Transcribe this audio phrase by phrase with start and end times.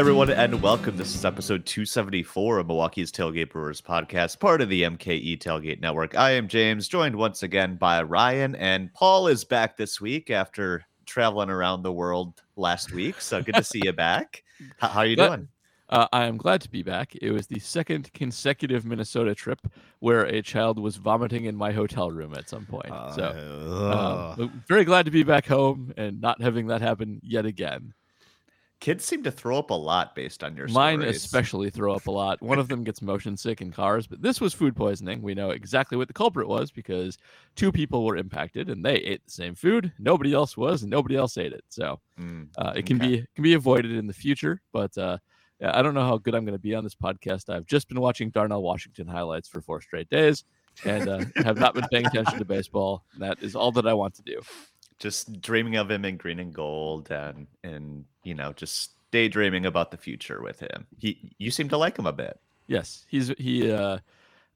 [0.00, 0.96] everyone, and welcome.
[0.96, 6.16] This is episode 274 of Milwaukee's Tailgate Brewers podcast, part of the MKE Tailgate Network.
[6.16, 10.86] I am James, joined once again by Ryan, and Paul is back this week after
[11.04, 13.20] traveling around the world last week.
[13.20, 14.42] So good to see you back.
[14.78, 15.48] How, how are you doing?
[15.90, 17.14] Uh, I am glad to be back.
[17.20, 19.60] It was the second consecutive Minnesota trip
[19.98, 22.88] where a child was vomiting in my hotel room at some point.
[23.14, 27.92] so, um, very glad to be back home and not having that happen yet again.
[28.80, 31.22] Kids seem to throw up a lot based on your Mine stories.
[31.22, 32.40] especially throw up a lot.
[32.40, 35.20] One of them gets motion sick in cars, but this was food poisoning.
[35.20, 37.18] We know exactly what the culprit was because
[37.56, 39.92] two people were impacted and they ate the same food.
[39.98, 41.64] Nobody else was, and nobody else ate it.
[41.68, 43.16] So Mm, uh, it can Okay.
[43.18, 44.62] be can be avoided in the future.
[44.72, 45.18] But uh,
[45.62, 47.54] I don't know how good I'm going to be on this podcast.
[47.54, 50.44] I've just been watching Darnell Washington highlights for four straight days,
[50.84, 53.04] and uh, have not been paying attention to baseball.
[53.18, 54.40] That is all that I want to do.
[55.00, 59.90] Just dreaming of him in green and gold, and and you know, just daydreaming about
[59.90, 60.86] the future with him.
[60.98, 62.38] He, you seem to like him a bit.
[62.66, 63.72] Yes, he's he.
[63.72, 63.98] Uh,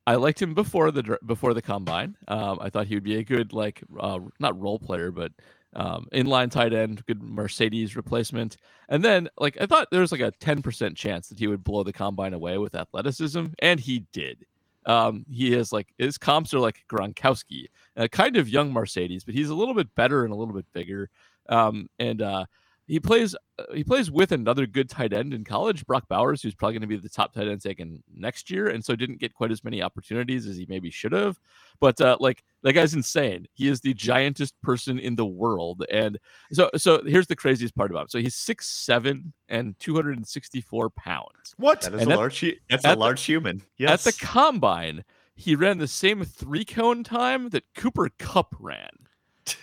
[0.06, 2.16] I liked him before the before the combine.
[2.28, 5.32] Um, I thought he would be a good like uh, not role player, but
[5.74, 8.56] um, inline tight end, good Marcedes replacement.
[8.88, 11.64] And then like I thought there was like a ten percent chance that he would
[11.64, 14.46] blow the combine away with athleticism, and he did.
[14.86, 19.34] Um, he is like his comps are like Gronkowski, a kind of young Marcedes, but
[19.34, 21.10] he's a little bit better and a little bit bigger.
[21.48, 22.46] Um, and uh,
[22.86, 26.54] he plays uh, he plays with another good tight end in college, Brock Bowers, who's
[26.54, 29.32] probably going to be the top tight end taken next year, and so didn't get
[29.34, 31.38] quite as many opportunities as he maybe should have.
[31.80, 33.46] But uh, like that guy's insane.
[33.54, 36.18] He is the giantest person in the world, and
[36.52, 38.08] so so here's the craziest part about him.
[38.08, 41.54] So he's six seven and two hundred and sixty four pounds.
[41.56, 41.82] What?
[41.82, 42.40] That is And a at- large.
[42.68, 43.62] That's at a the- large human.
[43.78, 44.06] Yes.
[44.06, 45.04] At the combine,
[45.36, 48.90] he ran the same three cone time that Cooper Kupp ran.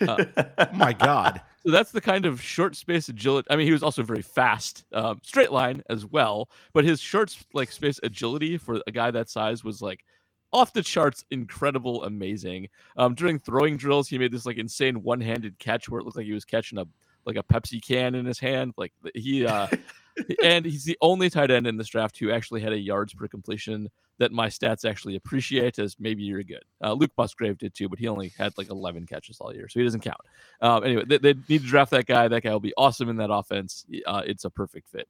[0.00, 0.16] Oh
[0.74, 1.40] my God.
[1.64, 3.46] So that's the kind of short space agility.
[3.50, 6.50] I mean, he was also very fast, um, straight line as well.
[6.72, 10.04] But his short like space agility for a guy that size was like
[10.52, 12.68] off the charts, incredible, amazing.
[12.96, 16.16] Um, during throwing drills, he made this like insane one handed catch where it looked
[16.16, 16.86] like he was catching a
[17.24, 18.74] like a Pepsi can in his hand.
[18.76, 19.68] Like he, uh,
[20.42, 23.28] and he's the only tight end in this draft who actually had a yards per
[23.28, 26.64] completion that my stats actually appreciate as maybe you're good.
[26.82, 29.80] Uh, Luke Musgrave did too, but he only had like 11 catches all year, so
[29.80, 30.20] he doesn't count.
[30.60, 32.28] Um, anyway, they, they need to draft that guy.
[32.28, 33.84] That guy will be awesome in that offense.
[34.06, 35.08] Uh, it's a perfect fit.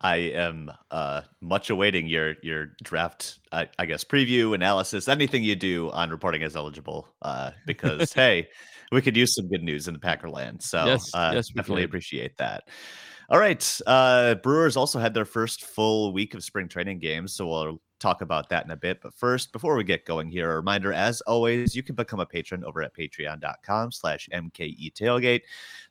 [0.00, 5.56] I am uh, much awaiting your your draft, I, I guess, preview analysis, anything you
[5.56, 8.48] do on reporting as eligible, uh, because hey,
[8.92, 10.62] we could use some good news in the Packer land.
[10.62, 11.90] So Yes, uh, yes, definitely could.
[11.90, 12.68] appreciate that.
[13.30, 17.46] All right, uh, Brewers also had their first full week of spring training games, so
[17.46, 19.02] we'll talk about that in a bit.
[19.02, 22.26] But first, before we get going here, a reminder, as always, you can become a
[22.26, 25.42] patron over at patreon.com slash MKE tailgate.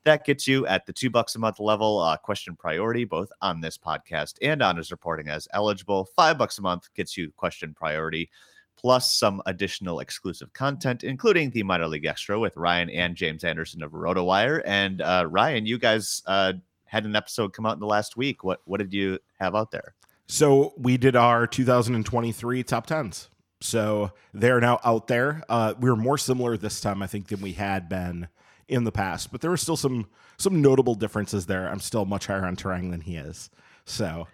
[0.04, 3.62] That gets you at the two bucks a month level, uh, question priority, both on
[3.62, 6.06] this podcast and on his reporting as eligible.
[6.16, 8.32] Five bucks a month gets you question priority,
[8.78, 13.84] plus some additional exclusive content, including the minor league extra with Ryan and James Anderson
[13.84, 14.64] of RotoWire.
[14.66, 16.54] And uh, Ryan, you guys uh,
[16.88, 18.44] had an episode come out in the last week.
[18.44, 19.94] What what did you have out there?
[20.28, 23.30] So we did our 2023 top tens.
[23.62, 25.44] So they're now out there.
[25.50, 28.28] Uh, we were more similar this time, I think, than we had been
[28.68, 31.68] in the past, but there were still some some notable differences there.
[31.68, 33.50] I'm still much higher on Turang than he is.
[33.86, 34.28] So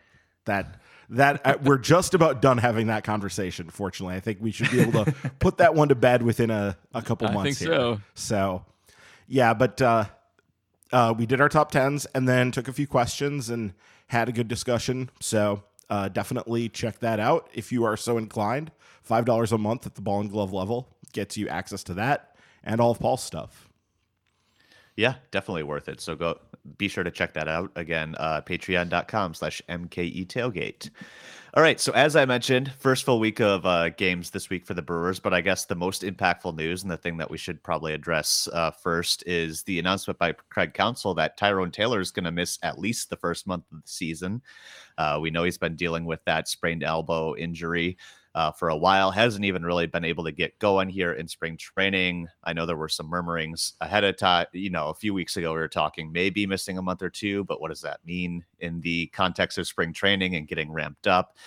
[0.45, 3.69] that that uh, we're just about done having that conversation.
[3.69, 6.77] Fortunately, I think we should be able to put that one to bed within a,
[6.93, 7.77] a couple I months think here.
[7.77, 8.01] so.
[8.15, 8.65] So,
[9.27, 10.05] yeah, but uh,
[10.93, 13.73] uh, we did our top tens and then took a few questions and
[14.07, 15.09] had a good discussion.
[15.19, 18.71] So uh, definitely check that out if you are so inclined.
[19.01, 22.35] Five dollars a month at the ball and glove level gets you access to that
[22.63, 23.67] and all of Paul's stuff.
[24.95, 25.99] Yeah, definitely worth it.
[25.99, 26.39] So go
[26.77, 30.89] be sure to check that out again, uh, patreon.com slash MKE tailgate.
[31.55, 31.79] All right.
[31.79, 35.19] So as I mentioned, first full week of uh, games this week for the Brewers,
[35.19, 38.49] but I guess the most impactful news and the thing that we should probably address
[38.53, 42.57] uh, first is the announcement by Craig Counsell that Tyrone Taylor is going to miss
[42.63, 44.41] at least the first month of the season.
[44.97, 47.97] Uh, we know he's been dealing with that sprained elbow injury
[48.35, 49.11] uh, for a while.
[49.11, 52.27] Hasn't even really been able to get going here in spring training.
[52.43, 54.47] I know there were some murmurings ahead of time.
[54.53, 57.43] You know, a few weeks ago we were talking maybe missing a month or two,
[57.45, 61.37] but what does that mean in the context of spring training and getting ramped up?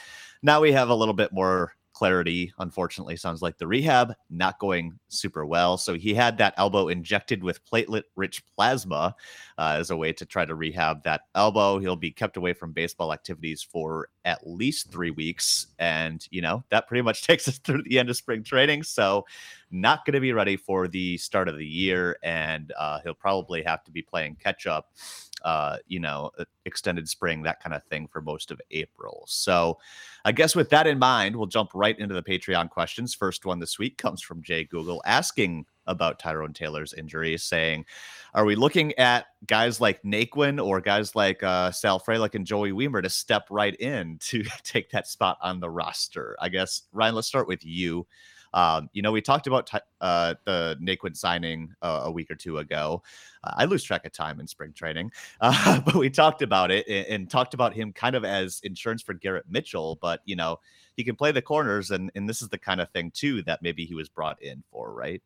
[0.42, 2.52] Now we have a little bit more clarity.
[2.58, 5.78] Unfortunately, sounds like the rehab not going super well.
[5.78, 9.16] So he had that elbow injected with platelet-rich plasma
[9.56, 11.78] uh, as a way to try to rehab that elbow.
[11.78, 16.64] He'll be kept away from baseball activities for at least three weeks, and you know
[16.68, 18.82] that pretty much takes us through the end of spring training.
[18.82, 19.24] So
[19.70, 23.62] not going to be ready for the start of the year, and uh, he'll probably
[23.62, 24.92] have to be playing catch up
[25.46, 26.28] uh, you know,
[26.64, 29.22] extended spring, that kind of thing for most of April.
[29.28, 29.78] So
[30.24, 33.14] I guess with that in mind, we'll jump right into the Patreon questions.
[33.14, 37.84] First one this week comes from Jay Google asking about Tyrone Taylor's injury, saying,
[38.34, 42.72] Are we looking at guys like Naquin or guys like uh, Sal Frelick and Joey
[42.72, 46.36] Wiemer to step right in to take that spot on the roster?
[46.40, 48.04] I guess, Ryan, let's start with you.
[48.56, 52.34] Um, you know, we talked about t- uh, the Naquin signing uh, a week or
[52.34, 53.02] two ago.
[53.44, 55.12] Uh, I lose track of time in spring training,
[55.42, 59.02] uh, but we talked about it and, and, talked about him kind of as insurance
[59.02, 59.98] for Garrett Mitchell.
[60.00, 60.58] But you know,
[60.96, 63.60] he can play the corners, and and this is the kind of thing too that
[63.60, 65.22] maybe he was brought in for, right?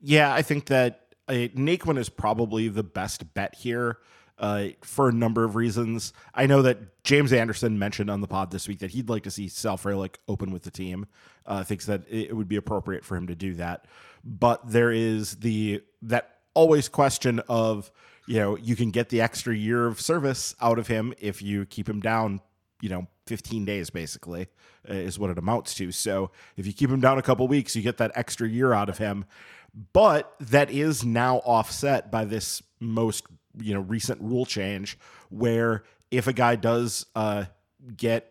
[0.00, 3.98] Yeah, I think that uh, Naquin is probably the best bet here.
[4.42, 6.12] Uh, for a number of reasons.
[6.34, 9.30] I know that James Anderson mentioned on the pod this week that he'd like to
[9.30, 11.06] see Sal Frelick open with the team.
[11.46, 13.84] Uh, thinks that it would be appropriate for him to do that.
[14.24, 17.92] But there is the that always question of
[18.26, 21.64] you know you can get the extra year of service out of him if you
[21.64, 22.40] keep him down.
[22.80, 24.48] You know, 15 days basically
[24.90, 25.92] uh, is what it amounts to.
[25.92, 28.88] So if you keep him down a couple weeks, you get that extra year out
[28.88, 29.24] of him.
[29.92, 33.24] But that is now offset by this most
[33.60, 34.98] you know recent rule change
[35.30, 37.44] where if a guy does uh,
[37.96, 38.28] get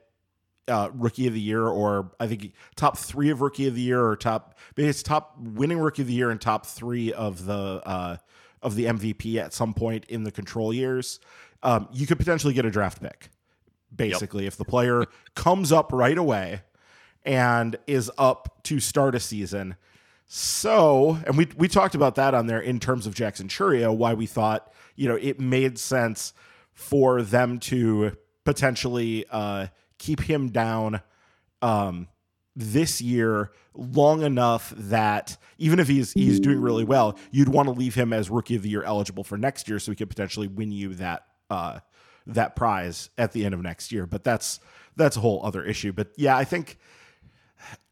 [0.67, 4.03] uh, rookie of the year or I think top three of rookie of the year
[4.03, 8.17] or top it's top winning rookie of the year and top three of the uh,
[8.61, 11.19] of the MVP at some point in the control years,
[11.63, 13.29] um, you could potentially get a draft pick.
[13.93, 14.53] Basically, yep.
[14.53, 16.61] if the player comes up right away
[17.23, 19.75] and is up to start a season.
[20.27, 24.13] So, and we we talked about that on there in terms of Jackson Chourio, why
[24.13, 26.33] we thought you know, it made sense
[26.73, 29.67] for them to potentially uh,
[29.97, 31.01] keep him down
[31.61, 32.07] um,
[32.55, 37.71] this year long enough that even if he's he's doing really well, you'd want to
[37.71, 40.47] leave him as rookie of the year eligible for next year, so he could potentially
[40.47, 41.79] win you that uh,
[42.27, 44.05] that prize at the end of next year.
[44.05, 44.59] But that's
[44.95, 45.93] that's a whole other issue.
[45.93, 46.77] But yeah, I think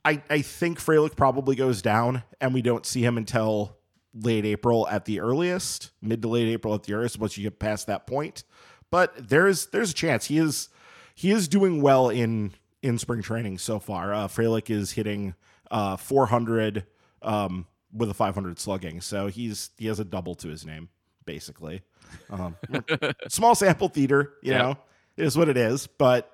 [0.04, 3.78] I I think Frelick probably goes down, and we don't see him until
[4.14, 7.60] late April at the earliest, mid to late April at the earliest once you get
[7.60, 8.44] past that point.
[8.92, 10.70] But there's there's a chance he is
[11.16, 14.14] he is doing well in in spring training so far.
[14.14, 15.36] Uh, Frelick is hitting
[15.70, 16.86] uh, 400
[17.22, 20.90] um, with a 500 slugging, so he's he has a double to his name
[21.30, 21.84] basically.
[22.32, 22.56] Um,
[23.28, 24.58] small sample theater, you yeah.
[24.58, 24.78] know,
[25.16, 25.86] is what it is.
[25.86, 26.28] But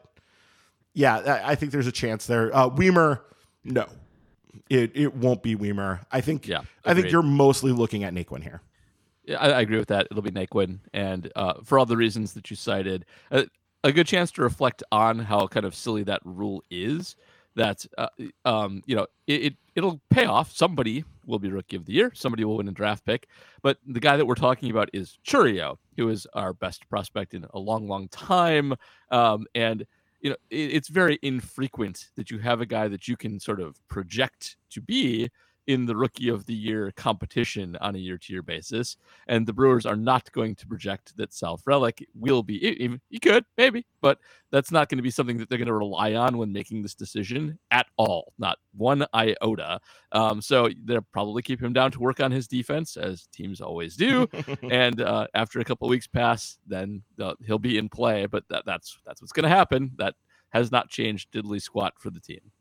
[0.94, 2.56] yeah, I, I think there's a chance there.
[2.56, 3.20] Uh, Wiemer,
[3.66, 3.88] no,
[4.70, 6.06] it it won't be Wiemer.
[6.12, 8.62] I think yeah, I think you're mostly looking at Naquin here.
[9.26, 10.08] Yeah, I, I, agree with that.
[10.12, 13.44] It'll be Naquin, and uh, for all the reasons that you cited, uh,
[13.84, 17.16] a good chance to reflect on how kind of silly that rule is.
[17.56, 18.10] That uh,
[18.44, 20.52] um, you know, it, it will pay off.
[20.52, 22.12] Somebody will be rookie of the year.
[22.14, 23.28] Somebody will win a draft pick.
[23.62, 27.46] But the guy that we're talking about is Chourio, who is our best prospect in
[27.54, 28.76] a long, long time.
[29.10, 29.86] Um, and
[30.26, 33.62] you know, it, it's very infrequent that you have a guy that you can sort
[33.62, 35.30] of project to be
[35.68, 38.98] in the rookie of the year competition on a year to year basis.
[39.28, 43.00] And the Brewers are not going to project that Sal Frelick will be.
[43.10, 44.20] He could, maybe, but
[44.52, 46.94] that's not going to be something that they're going to rely on when making this
[46.94, 48.34] decision at all.
[48.38, 49.80] Not one iota.
[50.12, 53.96] Um, so they'll probably keep him down to work on his defense, as teams always
[53.96, 54.30] do.
[54.70, 57.02] and uh, after a couple weeks pass, then
[57.46, 58.26] he'll be in play.
[58.26, 59.92] But that, that's that's what's going to happen.
[59.98, 60.16] That
[60.50, 62.52] has not changed diddly squat for the team.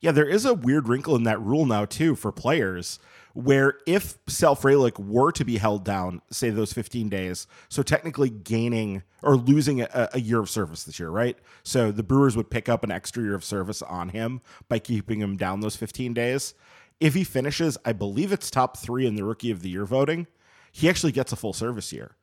[0.00, 2.98] Yeah, there is a weird wrinkle in that rule now too for players,
[3.34, 8.28] where if Sal Frelick were to be held down, say those 15 days, so technically
[8.28, 11.38] gaining or losing a, a, year of service this year, right?
[11.62, 15.20] So the Brewers would pick up an extra year of service on him by keeping
[15.20, 16.54] him down those 15 days.
[17.00, 20.26] If he finishes, I believe it's top three in the Rookie of the Year voting,
[20.72, 22.16] he actually gets a full service year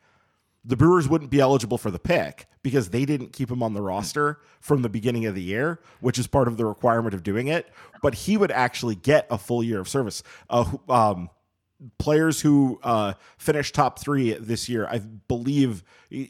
[0.64, 3.82] the Brewers wouldn't be eligible for the pick because they didn't keep him on the
[3.82, 7.48] roster from the beginning of the year, which is part of the requirement of doing
[7.48, 7.68] it.
[8.02, 10.22] But he would actually get a full year of service.
[10.50, 11.30] Uh, um,
[11.98, 15.84] players who uh, finished top three this year, I believe,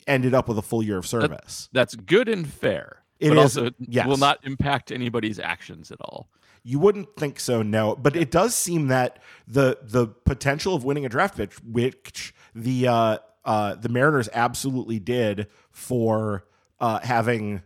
[0.07, 1.69] ended up with a full year of service.
[1.71, 3.03] That, that's good and fair.
[3.19, 4.07] It is, also yes.
[4.07, 6.29] will not impact anybody's actions at all.
[6.63, 7.95] You wouldn't think so, no.
[7.95, 12.87] But it does seem that the the potential of winning a draft pick, which the
[12.87, 13.17] uh,
[13.49, 16.45] uh, the Mariners absolutely did for
[16.79, 17.63] uh, having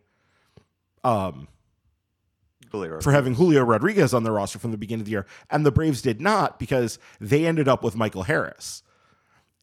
[1.04, 1.50] um,
[3.02, 5.74] for having Julio Rodriguez on their roster from the beginning of the year, and the
[5.74, 8.82] Braves did not because they ended up with Michael Harris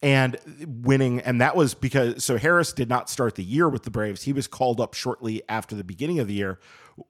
[0.03, 0.37] and
[0.83, 1.21] winning.
[1.21, 4.21] And that was because so Harris did not start the year with the Braves.
[4.21, 6.59] He was called up shortly after the beginning of the year.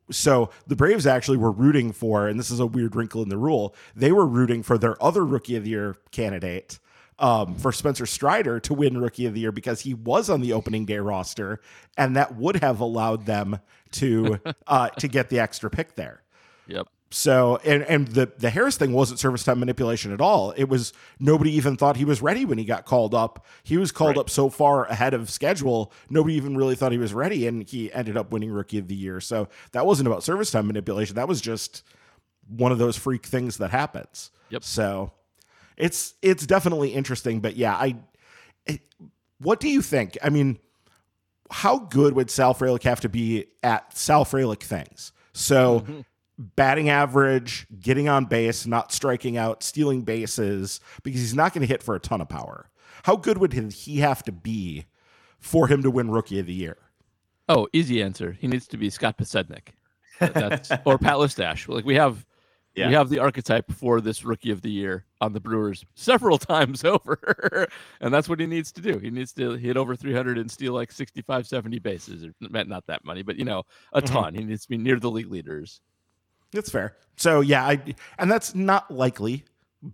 [0.09, 3.37] So the Braves actually were rooting for, and this is a weird wrinkle in the
[3.37, 6.79] rule, they were rooting for their other rookie of the year candidate
[7.21, 10.51] um, for Spencer Strider to win Rookie of the Year because he was on the
[10.53, 11.61] opening day roster,
[11.97, 13.59] and that would have allowed them
[13.93, 16.23] to uh, to get the extra pick there.
[16.67, 16.87] Yep.
[17.13, 20.51] So and and the the Harris thing wasn't service time manipulation at all.
[20.51, 23.45] It was nobody even thought he was ready when he got called up.
[23.63, 24.19] He was called Right.
[24.19, 27.91] up so far ahead of schedule, nobody even really thought he was ready, and he
[27.91, 29.19] ended up winning Rookie of the Year.
[29.19, 31.15] So that wasn't about service time manipulation.
[31.15, 31.83] That was just
[32.47, 34.31] one of those freak things that happens.
[34.49, 34.63] Yep.
[34.63, 35.11] So
[35.81, 37.95] it's it's definitely interesting, but yeah, I.
[38.67, 38.81] It,
[39.39, 40.17] what do you think?
[40.23, 40.59] I mean,
[41.50, 45.11] how good would Sal Frelick have to be at Sal Frelick things?
[45.33, 46.01] So mm-hmm.
[46.38, 51.67] batting average, getting on base, not striking out, stealing bases, because he's not going to
[51.67, 52.69] hit for a ton of power.
[53.03, 54.85] How good would he have to be
[55.39, 56.77] for him to win Rookie of the Year?
[57.50, 58.33] Oh, easy answer.
[58.39, 59.69] He needs to be Scott Podsednik.
[60.85, 61.67] Or Pat Listach.
[61.67, 62.27] Like we have
[62.75, 62.89] Yeah.
[62.89, 66.83] we have the archetype for this rookie of the year on the Brewers several times
[66.83, 67.67] over.
[68.01, 68.97] and that's what he needs to do.
[68.97, 72.25] He needs to hit over 300 and steal like 65, 70 bases.
[72.25, 73.63] Or not not that many, but you know,
[73.93, 74.05] a Mhm.
[74.07, 74.33] ton.
[74.35, 75.79] He needs to be near the league leaders.
[76.51, 76.97] That's fair.
[77.15, 77.81] So yeah, I
[78.17, 79.45] and that's not likely,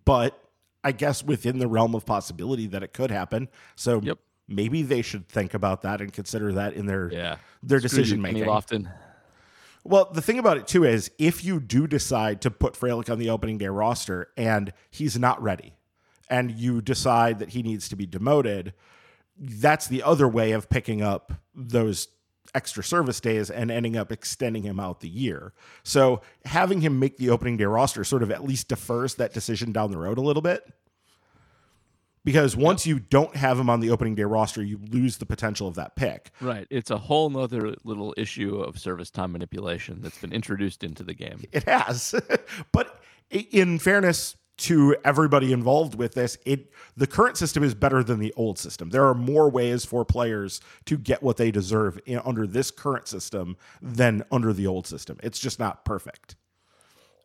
[0.06, 0.42] but
[0.84, 3.50] I guess within the realm of possibility that it could happen.
[3.76, 4.18] So Yep.
[4.48, 7.38] maybe they should think about that and consider that in their Yeah.
[7.62, 8.46] their Screw decision making.
[8.46, 8.92] Lofton.
[9.88, 13.20] Well, the thing about it too is if you do decide to put Frelick on
[13.20, 15.76] the opening day roster and he's not ready,
[16.30, 18.74] and you decide that he needs to be demoted,
[19.40, 22.10] that's the other way of picking up those
[22.54, 25.54] extra service days and ending up extending him out the year.
[25.84, 29.72] So having him make the opening day roster sort of at least defers that decision
[29.72, 30.64] down the road a little bit.
[32.28, 35.66] Because once you don't have him on the opening day roster, you lose the potential
[35.66, 36.32] of that pick.
[36.42, 36.68] Right.
[36.70, 41.14] It's a whole nother little issue of service time manipulation that's been introduced into the
[41.14, 41.46] game.
[41.54, 42.14] It has.
[42.74, 48.20] but in fairness to everybody involved with this, it the current system is better than
[48.20, 48.90] the old system.
[48.90, 53.08] There are more ways for players to get what they deserve in, under this current
[53.08, 55.18] system than under the old system.
[55.24, 56.36] It's just not perfect.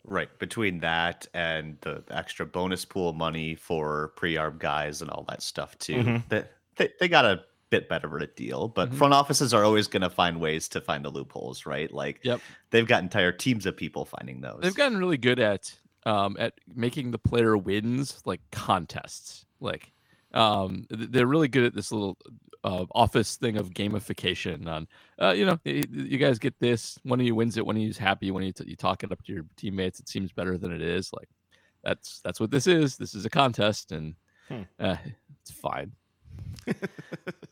[0.05, 0.37] Right.
[0.39, 5.79] Between that and the extra bonus pool money for pre-arb guys and all that stuff
[5.79, 5.95] too.
[6.03, 6.29] Mhm.
[6.29, 8.95] That they, they got a bit better of a deal, but Mhm.
[8.95, 11.91] front offices are always going to find ways to find the loopholes, right?
[11.93, 12.41] Like Yep.
[12.71, 14.59] they've got entire teams of people finding those.
[14.63, 19.47] They've gotten really good at um, at making the player wins like contests.
[19.61, 19.93] Like
[20.35, 22.19] um, they're really good at this little
[22.65, 24.67] uh, office thing of gamification.
[24.69, 24.87] On
[25.21, 26.99] uh, you know, you guys get this.
[27.03, 27.67] One of you wins it.
[27.67, 28.31] One of you's happy.
[28.31, 30.83] When you t- you talk it up to your teammates, it seems better than it
[30.83, 31.13] is.
[31.13, 31.29] Like
[31.83, 32.97] that's that's what this is.
[32.97, 34.15] This is a contest, and
[34.49, 34.63] Hmm.
[34.79, 34.97] uh,
[35.41, 35.93] it's fine.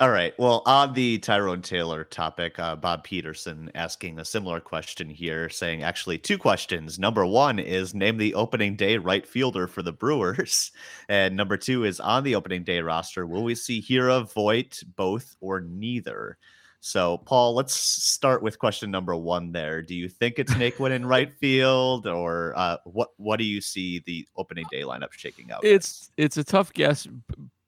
[0.00, 0.32] All right.
[0.38, 5.82] Well, on the Tyrone Taylor topic, uh, Bob Peterson asking a similar question here, saying
[5.82, 6.98] actually two questions.
[6.98, 10.72] Number one is name the opening day right fielder for the Brewers.
[11.10, 15.36] And number two is on the opening day roster, will we see Hiura, Voit, both,
[15.40, 16.38] or neither?
[16.80, 19.82] So, Paul, let's start with question number one there.
[19.82, 24.02] Do you think it's Naquin in right field, or uh, what, what do you see
[24.06, 25.62] the opening day lineup shaking out?
[25.62, 27.06] It's it's a tough guess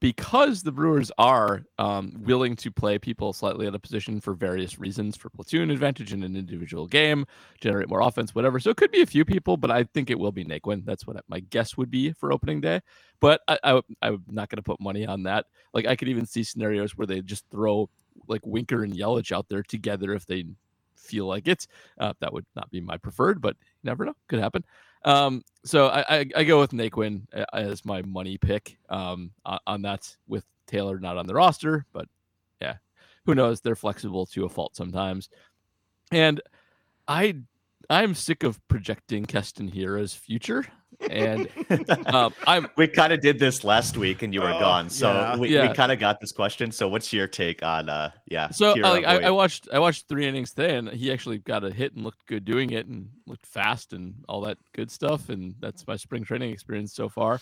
[0.03, 4.81] because the Brewers are um, willing to play people slightly out of position for various
[4.81, 7.25] reasons, for platoon advantage in an individual game,
[7.61, 8.59] generate more offense, whatever.
[8.59, 10.85] So it could be a few people, but I think it will be Naquin.
[10.85, 12.81] That's what my guess would be for opening day.
[13.21, 15.47] But I, I I'm not going to put money on that.
[15.73, 17.89] Like I could even see scenarios where they just throw
[18.27, 20.47] like Winker and Yelich out there together if they
[20.97, 21.69] feel like it.
[21.97, 24.17] Uh, that would not be my preferred, but never know.
[24.27, 24.65] Could happen.
[25.05, 29.59] Um, so I, I, I go with Naquin uh, as my money pick um, on,
[29.67, 32.09] on that with Taylor not on the roster, but
[32.61, 32.77] yeah,
[33.27, 33.61] who knows?
[33.61, 35.29] They're flexible to a fault sometimes.
[36.11, 36.41] And
[37.09, 37.37] I
[37.91, 40.65] I'm sick of projecting Keston Hiura's future,
[41.11, 41.49] and
[42.07, 45.11] um, I'm we kind of did this last week and you were Oh, gone so
[45.13, 45.37] yeah.
[45.37, 45.69] we, Yeah.
[45.69, 48.83] we kind of got this question so what's your take on uh yeah So Kira
[48.83, 51.95] like I, I watched I watched three innings today, and he actually got a hit
[51.95, 55.29] and looked good doing it, and looked fast and all that good stuff.
[55.29, 57.41] And that's my spring training experience so far.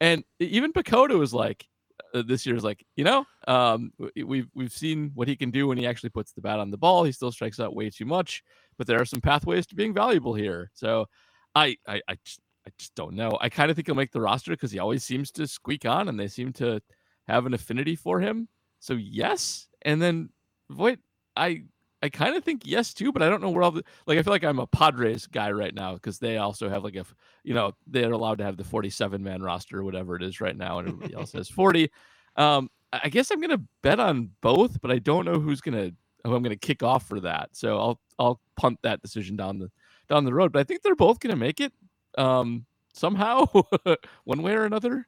[0.00, 1.66] And even Pacoda was like,
[2.14, 5.78] uh, this is like, you know, um, we've we've seen what he can do when
[5.78, 7.04] he actually puts the bat on the ball.
[7.04, 8.42] He still strikes out way too much,
[8.76, 10.70] but there are some pathways to being valuable here.
[10.74, 11.06] So
[11.54, 13.36] I I, I just I just don't know.
[13.40, 16.08] I kind of think he'll make the roster because he always seems to squeak on,
[16.08, 16.80] and they seem to
[17.26, 18.48] have an affinity for him.
[18.80, 20.30] So yes, and then
[20.70, 20.98] Voit,
[21.36, 21.64] I
[22.02, 24.18] I kind of think yes too, but I don't know where all the like.
[24.18, 27.04] I feel like I'm a Padres guy right now because they also have like a
[27.42, 30.56] you know they're allowed to have the 47 man roster or whatever it is right
[30.56, 31.90] now, and everybody else has 40.
[32.36, 35.90] Um, I I guess I'm gonna bet on both, but I don't know who's gonna
[36.24, 37.50] who I'm gonna kick off for that.
[37.52, 39.70] So I'll I'll punt that decision down the
[40.08, 40.52] down the road.
[40.52, 41.72] But I think they're both gonna make it
[42.16, 43.46] um, somehow,
[44.24, 45.06] one way or another.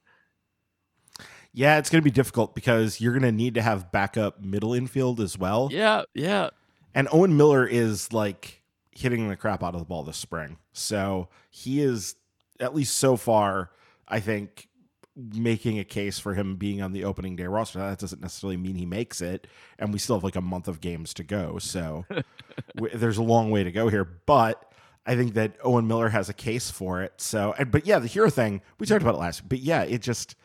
[1.52, 4.72] Yeah, it's going to be difficult because you're going to need to have backup middle
[4.72, 5.68] infield as well.
[5.72, 6.50] Yeah, yeah.
[6.94, 10.58] And Owen Miller is like hitting the crap out of the ball this spring.
[10.72, 12.16] So he is,
[12.58, 13.70] at least so far,
[14.08, 14.68] I think,
[15.16, 17.78] making a case for him being on the opening day roster.
[17.78, 19.46] That doesn't necessarily mean he makes it.
[19.78, 21.58] And we still have like a month of games to go.
[21.58, 22.06] So
[22.76, 24.04] w- there's a long way to go here.
[24.04, 24.70] But
[25.06, 27.20] I think that Owen Miller has a case for it.
[27.20, 30.02] So, and, but yeah, the Hiura thing, we talked about it last, but yeah, it
[30.02, 30.36] just,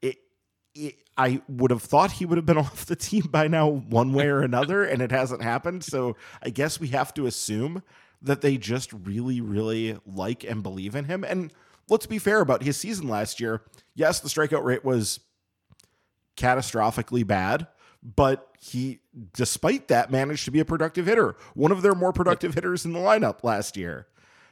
[0.00, 0.16] it,
[0.74, 4.12] it, I would have thought he would have been off the team by now, one
[4.12, 5.84] way or another, and it hasn't happened.
[5.84, 7.82] So I guess we have to assume
[8.22, 11.24] that they just really, really like and believe in him.
[11.24, 11.52] And
[11.88, 13.62] let's be fair about his season last year.
[13.94, 15.20] Yes, the strikeout rate was
[16.36, 17.66] catastrophically bad,
[18.02, 19.00] but he,
[19.32, 21.36] despite that, managed to be a productive hitter.
[21.54, 24.06] One of their more productive hitters in the lineup last year.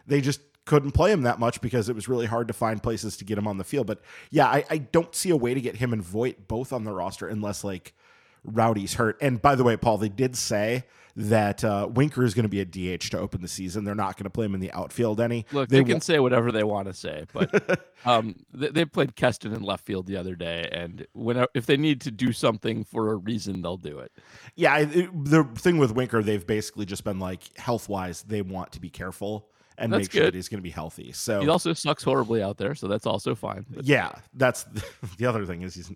[0.07, 3.17] They just couldn't play him that much because it was really hard to find places
[3.17, 3.87] to get him on the field.
[3.87, 6.85] But yeah, I, I don't see a way to get him and Voit both on
[6.85, 7.95] the roster unless like
[8.45, 9.17] Rowdy's hurt.
[9.23, 10.85] And by the way, Paul, they did say
[11.19, 13.85] that uh, Winker is going to be a DH to open the season.
[13.85, 15.47] They're not going to play him in the outfield any.
[15.51, 19.17] Look, they, they, can say whatever they want to say, but um, they, they, played
[19.17, 22.85] Keston in left field the other day, and when if they need to do something
[22.85, 24.13] for a reason, they'll do it.
[24.57, 28.73] Yeah, it, the thing with Winker, they've basically just been like health wise, they want
[28.73, 30.35] to be careful and that's make sure good.
[30.35, 31.13] that he's going to be healthy.
[31.13, 33.67] So he also sucks horribly out there, so that's also fine.
[33.69, 33.85] But.
[33.85, 34.85] Yeah, that's the,
[35.19, 35.93] the other thing is he's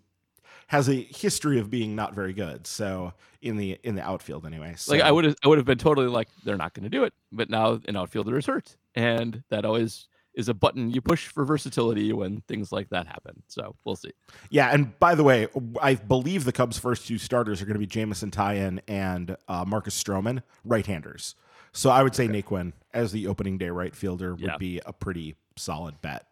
[0.68, 2.64] has a history of being not very good.
[2.66, 4.74] So in the in the outfield anyway.
[4.76, 4.92] So.
[4.92, 7.04] Like I would have I would have been totally like they're not going to do
[7.04, 11.26] it, but now an outfielder is hurt, and that always is a button you push
[11.26, 13.42] for versatility when things like that happen.
[13.48, 14.12] So we'll see.
[14.48, 15.48] Yeah, and by the way,
[15.82, 19.64] I believe the Cubs' first two starters are going to be Jameson Taillon and uh,
[19.66, 21.34] Marcus Stroman, right-handers.
[21.72, 22.42] So I would say okay.
[22.42, 24.56] Naquin as the opening day right fielder would yeah.
[24.56, 26.26] be a pretty solid bet.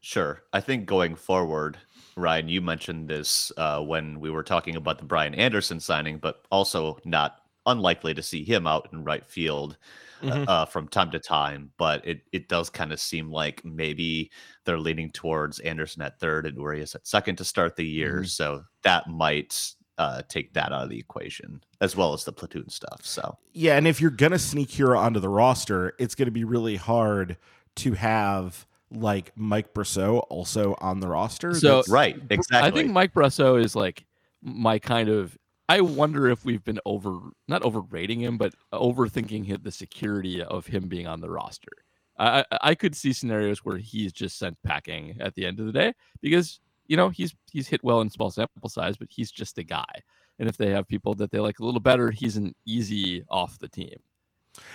[0.00, 0.42] Sure.
[0.52, 1.76] I think going forward,
[2.16, 6.42] Ryan, you mentioned this uh, when we were talking about the Brian Anderson signing, but
[6.50, 9.76] also not unlikely to see him out in right field
[10.22, 10.44] uh, mm-hmm.
[10.48, 11.70] uh, from time to time.
[11.76, 14.30] But it it does kind of seem like maybe
[14.64, 18.16] they're leaning towards Anderson at third and where Urias at second to start the year.
[18.16, 18.24] Mm-hmm.
[18.24, 22.70] So that might uh, take that out of the equation as well as the platoon
[22.70, 23.02] stuff.
[23.04, 26.76] So yeah, and if you're gonna sneak Hiura onto the roster, it's gonna be really
[26.76, 27.36] hard
[27.76, 31.54] to have like Mike Brosseau also on the roster.
[31.54, 32.66] So That's, right, exactly.
[32.66, 34.06] I think Mike Brosseau is like
[34.42, 35.36] my kind of.
[35.68, 40.88] I wonder if we've been over not overrating him, but overthinking the security of him
[40.88, 41.72] being on the roster.
[42.18, 45.72] I I could see scenarios where he's just sent packing at the end of the
[45.72, 46.58] day because
[46.90, 50.02] you know he's he's hit well in small sample size, but he's just a guy.
[50.40, 53.60] And if they have people that they like a little better, he's an easy off
[53.60, 53.94] the team.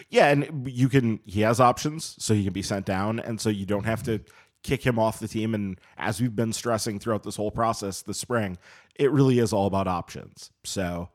[0.10, 3.50] Yeah, and you can he has options, so he can be sent down, and so
[3.50, 4.22] you don't have to
[4.64, 5.54] kick him off the team.
[5.54, 8.58] And as we've been stressing throughout this whole process this spring,
[8.96, 10.52] it really is all about options.
[10.64, 11.10] So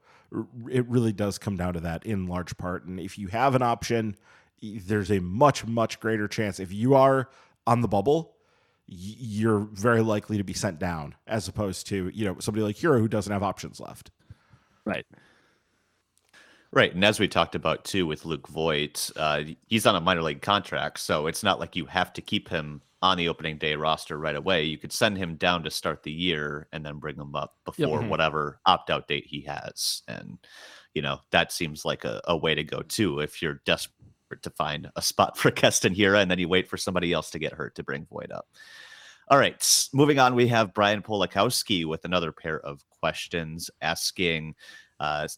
[0.71, 2.85] it really does come down to that in large part.
[2.85, 4.17] And if you have an option,
[4.63, 7.31] there's a much, much greater chance if you are
[7.67, 8.37] on the bubble,
[8.93, 12.99] you're very likely to be sent down as opposed to, you know, somebody like Hiura
[12.99, 14.11] who doesn't have options left.
[14.85, 15.07] Right.
[16.73, 16.93] Right.
[16.93, 20.43] And as we talked about too with Luke Voit, uh, he's on a minor league
[20.43, 20.99] contract.
[21.01, 24.37] So it's not like you have to keep him on the opening day roster right
[24.37, 24.65] away.
[24.65, 27.87] You could send him down to start the year and then bring him up before
[27.87, 28.01] yep.
[28.01, 28.09] Mm-hmm.
[28.09, 30.03] whatever opt out date he has.
[30.09, 30.39] And,
[30.95, 34.00] you know, that seems like a, a way to go too if you're desperate
[34.37, 37.53] to find a spot for Hiura and then you wait for somebody else to get
[37.53, 38.47] hurt to bring Voit up.
[39.29, 44.57] All right, moving on, we have Brian Polakowski with another pair of questions asking
[44.99, 45.29] uh,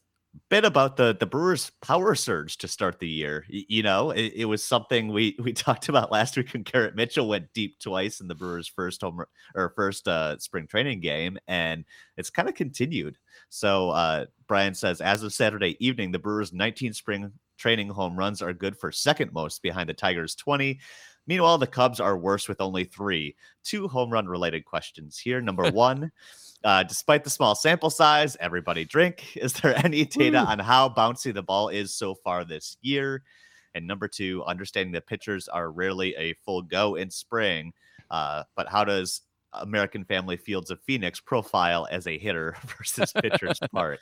[0.48, 3.44] bit about the the Brewers' power surge to start the year.
[3.52, 6.96] Y- you know, it, it, was something we we talked about last week when Garrett
[6.96, 9.22] Mitchell went deep twice in the Brewers' first home
[9.54, 11.84] or first uh, spring training game, and
[12.16, 13.18] it's kind of continued.
[13.48, 18.42] So uh, Brian says, as of Saturday evening, the Brewers' 19 spring training home runs
[18.42, 20.78] are good for second most behind the Tigers' 20.
[21.26, 23.36] Meanwhile, the Cubs are worse with only three.
[23.62, 25.40] Two home run related questions here.
[25.40, 26.10] Number one.
[26.64, 29.36] Uh, despite the small sample size, everybody drink.
[29.36, 33.22] Is there any data on how bouncy the ball is so far this year?
[33.74, 37.72] And number two, understanding that pitchers are rarely a full go in spring,
[38.10, 39.22] uh, but how does
[39.54, 44.00] American Family Fields of Phoenix profile as a hitter versus pitcher's park?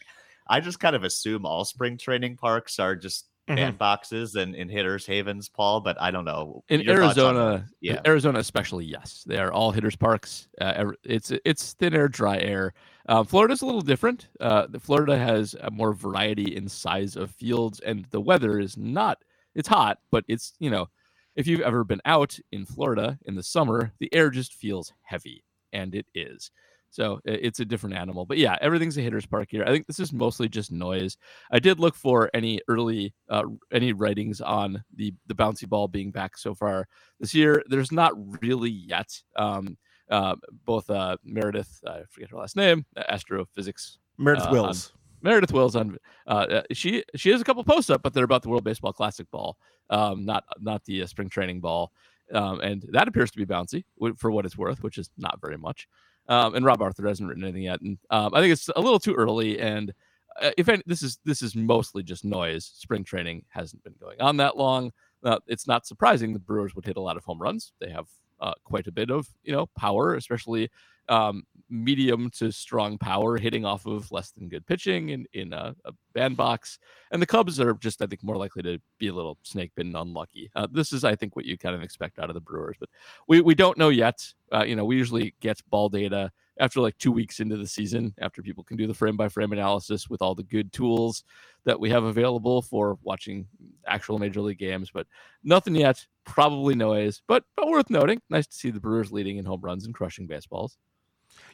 [0.49, 3.77] I just kind of assume all spring training parks are just mm-hmm.
[3.77, 5.81] boxes and, and hitters havens, Paul.
[5.81, 6.65] But I don't know.
[6.69, 10.49] In Your Arizona, yeah, Arizona especially, yes, they are all hitters parks.
[10.61, 12.73] Uh, it's it's thin air, dry air.
[13.09, 14.29] Uh, Florida's a little different.
[14.39, 19.19] Uh, Florida has a more variety in size of fields, and the weather is not.
[19.55, 20.89] It's hot, but it's you know,
[21.37, 25.45] if you've ever been out in Florida in the summer, the air just feels heavy,
[25.73, 26.51] and it is.
[26.91, 28.27] So it's a different animal.
[28.27, 29.63] But yeah, everything's a hitter's park here.
[29.65, 31.17] I think this is mostly just noise.
[31.53, 36.11] I did look for any early uh, any writings on the the bouncy ball being
[36.11, 36.89] back so far
[37.21, 37.63] this year.
[37.69, 39.23] There's not really yet.
[39.37, 39.79] Um,
[40.11, 43.99] uh, both uh, Meredith, I forget her last name, astrophysics.
[44.19, 44.93] Meredith uh, Wills.
[45.23, 48.43] Meredith Wills on uh, uh, she she has a couple posts up, but they're about
[48.43, 49.57] the World Baseball Classic ball,
[49.91, 51.93] um, not not the uh, spring training ball,
[52.33, 53.85] um, and that appears to be bouncy
[54.17, 55.87] for what it's worth, which is not very much.
[56.31, 59.01] Um, and Rob Arthur hasn't written anything yet, and um, I think it's a little
[59.01, 59.59] too early.
[59.59, 59.93] And
[60.41, 62.65] uh, if any, this is this is mostly just noise.
[62.77, 64.93] Spring training hasn't been going on that long.
[65.25, 67.73] Uh, it's not surprising the Brewers would hit a lot of home runs.
[67.81, 68.07] They have
[68.41, 70.71] uh, quite a bit of you know power, especially
[71.11, 75.75] um, medium to strong power hitting off of less than good pitching in, in a,
[75.85, 76.79] a bandbox.
[77.13, 79.95] And the Cubs are just, I think, more likely to be a little snake bitten
[79.95, 80.51] unlucky.
[80.57, 82.89] Uh, this is, I think, what you kind of expect out of the Brewers, but
[83.29, 84.27] we, we don't know yet.
[84.53, 88.15] Uh, you know, we usually get ball data after like two weeks into the season,
[88.21, 91.25] after people can do the frame by frame analysis with all the good tools
[91.65, 93.47] that we have available for watching
[93.87, 95.07] actual major league games, but
[95.43, 96.05] nothing yet.
[96.25, 98.21] Probably noise, but but worth noting.
[98.29, 100.77] Nice to see the Brewers leading in home runs and crushing baseballs.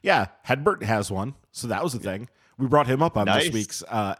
[0.02, 2.28] Yeah, Hedbert has one, so that was a thing.
[2.58, 3.44] We brought him up on nice.
[3.44, 4.14] this week's uh,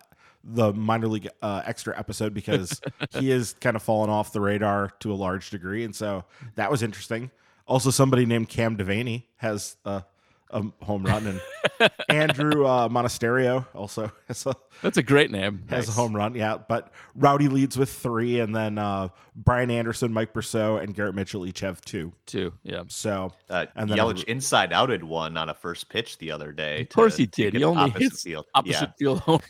[0.44, 4.92] the minor league uh, extra episode because he is kind of fallen off the radar
[5.00, 7.30] to a large degree, and so that was interesting.
[7.66, 10.02] Also, somebody named Cam Devanney has uh,
[10.50, 15.64] a home run, and Andrew uh, Monasterio also has a that's a great name.
[15.68, 15.96] Has nice.
[15.96, 16.56] a home run, yeah.
[16.56, 21.46] But Rowdy leads with three, and then uh, Brian Anderson, Mike Brosseau, and Garrett Mitchell
[21.46, 22.12] each have two.
[22.26, 22.82] Two, yeah.
[22.88, 26.82] So uh, and then Yelich inside outed one on a first pitch the other day.
[26.82, 27.54] Of course he did.
[27.54, 28.46] He only hits field.
[28.54, 28.92] opposite yeah.
[28.98, 29.40] field home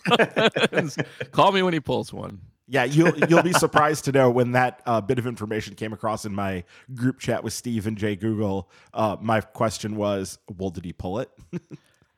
[0.73, 0.99] runs.
[1.33, 2.41] Call me when he pulls one.
[2.69, 6.25] Yeah, you'll you'll be surprised to know when that uh, bit of information came across
[6.25, 8.69] in my group chat with Steve and Jay Google.
[8.93, 11.31] Uh, my question was, well, did he pull it?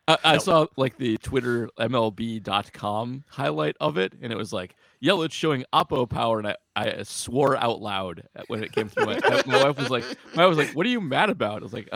[0.09, 0.39] I, I no.
[0.39, 6.09] saw like the Twitter MLB.com highlight of it, and it was like Yelich showing Oppo
[6.09, 9.05] power, and I, I swore out loud when it came through.
[9.05, 11.65] My, my wife was like, my wife was like, "What are you mad about?" I
[11.65, 11.91] was like,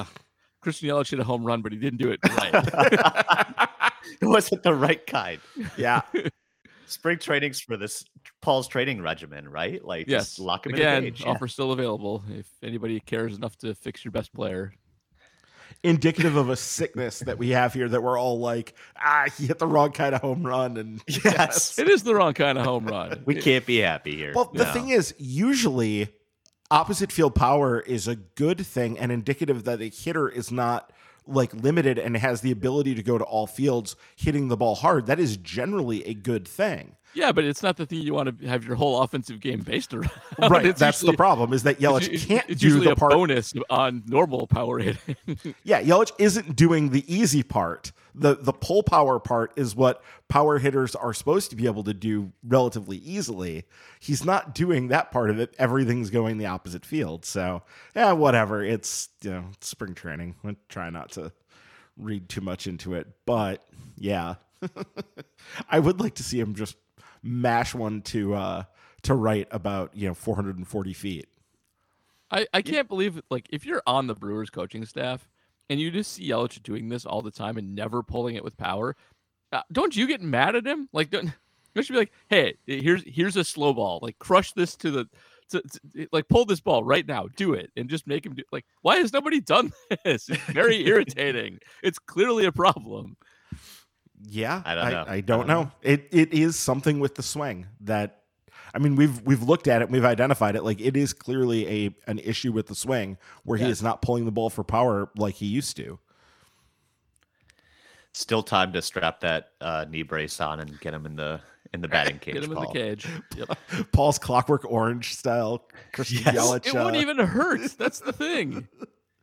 [0.61, 2.53] "Christian Yelich hit a home run, but he didn't do it right.
[4.21, 5.41] it wasn't the right kind."
[5.79, 6.03] Yeah
[6.92, 8.05] spring trainings for this
[8.40, 9.85] Paul's training regimen, right?
[9.85, 11.05] Like, yes, lock him again.
[11.05, 14.74] in Offer still available if anybody cares enough to fix your best player.
[15.85, 19.59] Indicative of a sickness that we have here that we're all like, ah, he hit
[19.59, 22.87] the wrong kind of home run, and yes, it is the wrong kind of home
[22.87, 23.22] run.
[23.24, 24.33] we can't be happy here.
[24.35, 24.72] Well, the no.
[24.72, 26.09] thing is, usually
[26.70, 30.92] opposite field power is a good thing and indicative that a hitter is not
[31.26, 35.06] like limited and has the ability to go to all fields hitting the ball hard,
[35.06, 36.96] that is generally a good thing.
[37.14, 39.92] Yeah, but it's not the thing you want to have your whole offensive game based
[39.92, 40.11] around.
[40.38, 40.66] Right.
[40.66, 43.12] It's that's usually, the problem is that Yelich it's, can't it's do the part.
[43.12, 45.16] bonus on normal power hitting.
[45.62, 47.92] yeah, Yelich isn't doing the easy part.
[48.14, 51.94] The the pull power part is what power hitters are supposed to be able to
[51.94, 53.64] do relatively easily.
[54.01, 55.55] He's not doing that part of it.
[55.59, 57.25] Everything's going the opposite field.
[57.25, 57.62] So
[57.94, 58.64] yeah, whatever.
[58.64, 60.35] It's you know spring training.
[60.44, 61.33] I try not to
[61.96, 63.64] read too much into it, but
[63.96, 64.35] yeah,
[65.70, 66.77] I would like to see him just
[67.22, 68.64] mash one to uh
[69.02, 71.28] to right about you know 440 feet.
[72.30, 75.28] I I can't believe like if you're on the Brewers coaching staff
[75.68, 78.56] and you just see Yelich doing this all the time and never pulling it with
[78.56, 78.96] power,
[79.52, 80.88] uh, don't you get mad at him?
[80.92, 81.32] Like don't
[81.74, 85.08] you should be like, hey, here's here's a slow ball, like crush this to the
[85.52, 88.42] to, to, like pull this ball right now, do it, and just make him do.
[88.50, 89.72] Like, why has nobody done
[90.04, 90.28] this?
[90.28, 91.58] It's very irritating.
[91.82, 93.16] It's clearly a problem.
[94.28, 95.04] Yeah, I don't know.
[95.06, 95.62] I, I don't, know.
[95.64, 95.72] know.
[95.82, 98.18] It it is something with the swing that.
[98.74, 100.64] I mean, we've we've looked at it, we've identified it.
[100.64, 103.66] Like it is clearly a an issue with the swing where yes.
[103.66, 105.98] he is not pulling the ball for power like he used to.
[108.14, 111.40] Still time to strap that uh, knee brace on and get him in the
[111.74, 112.35] in the batting cage.
[112.35, 112.64] Get him Paul.
[112.64, 113.06] in the cage.
[113.37, 113.58] Yep.
[113.92, 115.66] Paul's Clockwork Orange style.
[115.92, 116.37] Christian yes.
[116.37, 117.61] Yelich, it wouldn't even hurt.
[117.78, 118.68] That's the thing.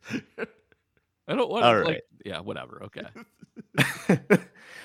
[1.28, 1.66] I don't want.
[1.66, 1.86] All right.
[1.86, 2.40] Like, yeah.
[2.40, 2.84] Whatever.
[2.86, 3.06] Okay.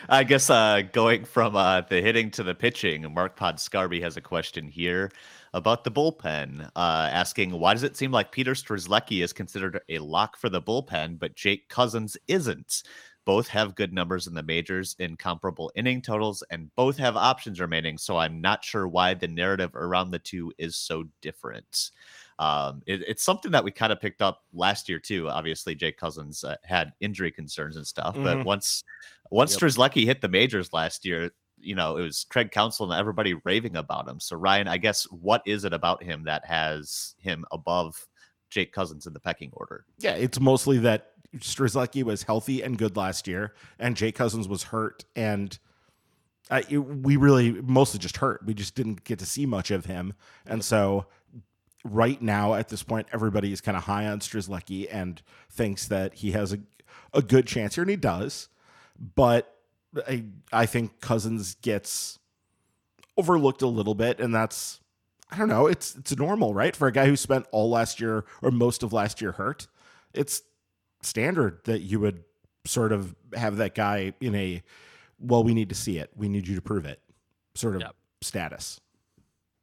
[0.08, 4.20] I guess uh, going from uh, the hitting to the pitching, Mark Podscarby has a
[4.20, 5.10] question here
[5.54, 9.98] about the bullpen, uh, asking why does it seem like Peter Strzelecki is considered a
[10.00, 12.82] lock for the bullpen, but Jake Cousins isn't?
[13.24, 17.58] Both have good numbers in the majors in comparable inning totals, and both have options
[17.58, 17.96] remaining.
[17.96, 21.90] So I'm not sure why the narrative around the two is so different.
[22.38, 25.30] Um, it, it's something that we kind of picked up last year too.
[25.30, 28.24] Obviously, Jake Cousins uh, had injury concerns and stuff, mm-hmm.
[28.24, 28.84] but once
[29.30, 29.60] once yep.
[29.60, 33.76] Strzelecki hit the majors last year, you know it was Craig Counsell and everybody raving
[33.76, 34.20] about him.
[34.20, 38.06] So Ryan, I guess what is it about him that has him above
[38.50, 39.84] Jake Cousins in the pecking order?
[39.98, 44.64] Yeah, it's mostly that Strzelecki was healthy and good last year, and Jake Cousins was
[44.64, 45.58] hurt, and
[46.50, 48.44] uh, it, we really mostly just hurt.
[48.44, 50.14] We just didn't get to see much of him,
[50.46, 51.06] and so
[51.84, 56.14] right now at this point, everybody is kind of high on Strzelecki and thinks that
[56.14, 56.58] he has a
[57.12, 58.48] a good chance here, and he does.
[58.98, 59.54] But
[60.06, 62.18] I I think Cousins gets
[63.16, 64.80] overlooked a little bit, and that's
[65.30, 65.66] I don't know.
[65.66, 66.74] It's it's normal, right?
[66.74, 69.66] For a guy who spent all last year or most of last year hurt,
[70.12, 70.42] it's
[71.02, 72.24] standard that you would
[72.66, 74.62] sort of have that guy in a
[75.20, 76.10] well, we need to see it.
[76.16, 77.00] We need you to prove it.
[77.54, 77.94] Sort of Yep.
[78.22, 78.80] status.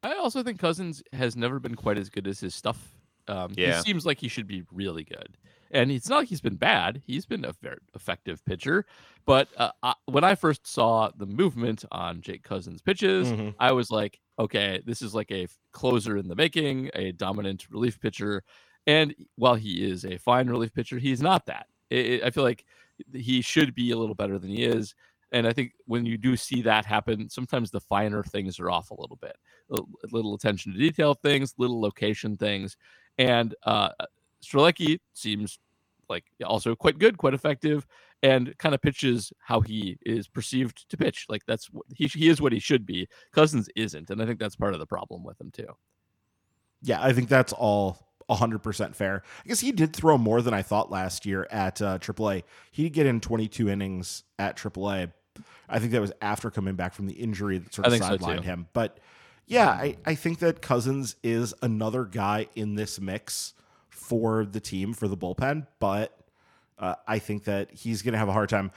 [0.03, 2.95] I also think Cousins has never been quite as good as his stuff.
[3.27, 3.75] Um, Yeah.
[3.77, 5.37] He seems like he should be really good.
[5.73, 7.01] And it's not like he's been bad.
[7.05, 8.85] He's been a very effective pitcher.
[9.25, 13.55] But uh, I, when I first saw the movement on Jake Cousins' pitches, Mhm.
[13.59, 17.99] I was like, okay, this is like a closer in the making, a dominant relief
[17.99, 18.43] pitcher.
[18.87, 21.67] And while he is a fine relief pitcher, he's not that.
[21.89, 22.65] It, it- I feel like
[23.13, 24.93] he should be a little better than he is.
[25.31, 28.91] And I think when you do see that happen, sometimes the finer things are off
[28.91, 29.37] a little bit.
[29.71, 29.77] A
[30.11, 32.75] little attention to detail things, little location things.
[33.17, 33.91] And uh,
[34.43, 35.59] Strzelecki seems
[36.09, 37.87] like also quite good, quite effective,
[38.23, 41.25] and kind of pitches how he is perceived to pitch.
[41.29, 43.07] Like that's he he is what he should be.
[43.31, 45.67] Cousins isn't, and I think that's part of the problem with him too.
[46.83, 49.23] Yeah, I think that's all 100% fair.
[49.43, 52.43] I guess he did throw more than I thought last year at uh, AAA.
[52.71, 55.11] He did get in 22 innings at AAA.
[55.69, 58.17] I think that was after coming back from the injury that sort of think so,
[58.17, 58.67] sidelined him.
[58.73, 58.99] But
[59.45, 63.53] yeah, I, I think that Cousins is another guy in this mix
[64.11, 65.65] for the team, for the bullpen.
[65.79, 66.19] But
[66.77, 68.71] uh, I think that he's going to have a hard time,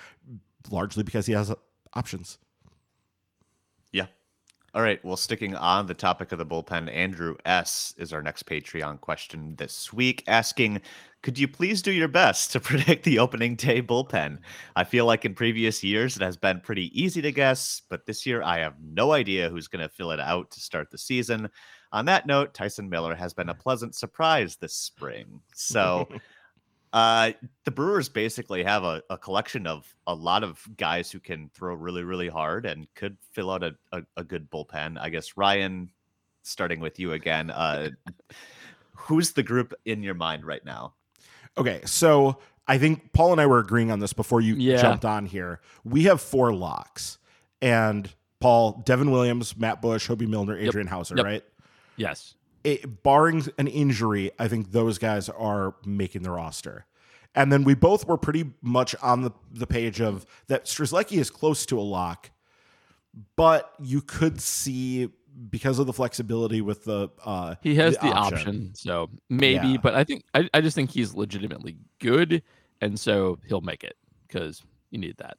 [0.71, 1.57] largely because he has uh,
[1.93, 2.39] options.
[3.91, 4.07] Yeah.
[4.75, 5.05] All right.
[5.05, 7.95] Well, sticking on the topic of the bullpen, Andrew S.
[7.99, 10.81] is our next Patreon question this week, asking
[11.25, 14.39] Could you please do your best to predict the opening day bullpen?
[14.77, 18.25] I feel like in previous years it has been pretty easy to guess, but this
[18.25, 21.51] year I have no idea who's going to fill it out to start the season.
[21.95, 25.41] On that note, Tyson Miller has been a pleasant surprise this spring.
[25.55, 26.07] So.
[26.93, 27.33] Uh,
[27.65, 31.75] the Brewers basically have a, a collection of a lot of guys who can throw
[31.75, 34.97] really, really hard and could fill out a, a, a good bullpen.
[35.01, 35.91] I guess Ryan,
[36.45, 37.91] starting with you again, uh,
[38.93, 40.95] who's the group in your mind right now?
[41.59, 44.81] Okay, so I think Paul and I were agreeing on this before you Yeah.
[44.81, 45.61] jumped on here.
[45.83, 47.19] We have four locks,
[47.61, 50.69] and Paul, Devin Williams, Matt Bush, Hoby Milner, Yep.
[50.69, 51.25] Adrian Houser, Yep.
[51.27, 51.43] right?
[51.97, 52.35] Yes.
[52.63, 56.87] It, barring an injury, I think those guys are making the roster.
[57.35, 61.31] And then we both were pretty much on the, the page of that Strzelecki is
[61.31, 62.31] close to a lock,
[63.37, 65.11] but you could see
[65.51, 68.73] because of the flexibility with the uh He has the, option.
[68.75, 69.69] so maybe.
[69.71, 69.77] Yeah.
[69.83, 72.43] But I think I, I just think he's legitimately good,
[72.81, 73.97] and so he'll make it
[74.29, 75.37] because you need that.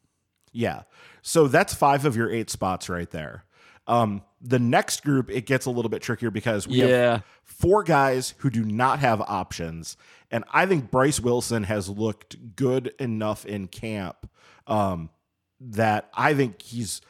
[0.51, 0.83] Yeah.
[1.21, 3.45] So that's five of your eight spots right there.
[3.87, 8.35] Um, the next group, it gets a little bit trickier because we have four guys
[8.39, 9.97] who do not have options.
[10.29, 14.29] And I think Bryce Wilson has looked good enough in camp
[14.67, 15.09] um,
[15.59, 17.01] that I think he's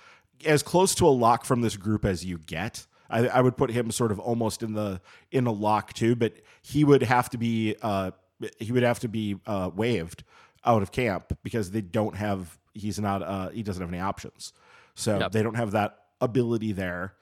[0.46, 2.88] as close to a lock from this group as you get.
[3.10, 6.34] I, I would put him sort of almost in the in a lock too, but
[6.62, 8.12] he would have to be uh,
[8.60, 10.24] he would have to be uh, waived
[10.64, 14.54] out of camp because they don't have he's not uh, he doesn't have any options,
[14.96, 15.32] so Yep.
[15.34, 17.14] they don't have that ability there.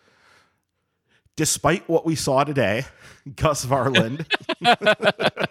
[1.36, 2.86] Despite what we saw today,
[3.36, 4.26] Gus Varland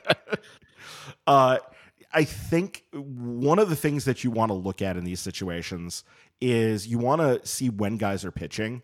[1.27, 1.59] uh,
[2.13, 6.05] I think one of the things that you want to look at in these situations
[6.41, 8.83] is you want to see when guys are pitching.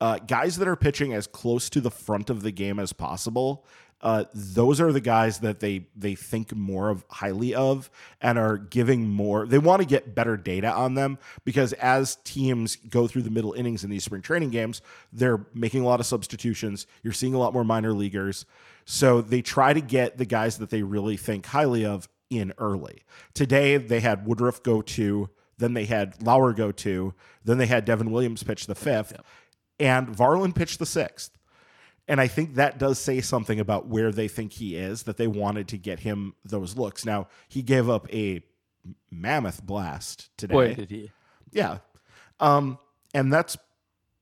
[0.00, 3.64] Uh, guys that are pitching as close to the front of the game as possible.
[4.04, 7.90] Uh, those are the guys that they they think more of highly of
[8.20, 9.46] and are giving more.
[9.46, 13.54] They want to get better data on them because as teams go through the middle
[13.54, 16.86] innings in these spring training games, they're making a lot of substitutions.
[17.02, 18.44] You're seeing a lot more minor leaguers.
[18.84, 23.04] So they try to get the guys that they really think highly of in early.
[23.32, 27.86] Today they had Woodruff go to, then they had Lauer go to, then they had
[27.86, 29.14] Devin Williams pitch the fifth,
[29.80, 31.30] and Varland pitched the sixth.
[32.06, 35.26] And I think that does say something about where they think he is, that they
[35.26, 37.04] wanted to get him those looks.
[37.04, 38.42] Now, he gave up a
[39.10, 40.52] mammoth blast today.
[40.52, 41.10] Boy, did he.
[41.50, 41.78] Yeah.
[42.40, 42.78] Um,
[43.14, 43.56] and that's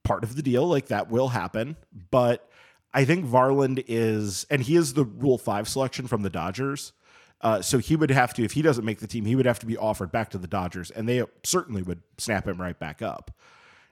[0.04, 0.66] part of the deal.
[0.66, 1.76] Like that will happen.
[2.10, 2.48] But
[2.94, 6.92] I think Varland is, and he is the Rule 5 selection from the Dodgers.
[7.40, 9.58] Uh, so he would have to, if he doesn't make the team, he would have
[9.58, 13.02] to be offered back to the Dodgers, and they certainly would snap him right back
[13.02, 13.32] up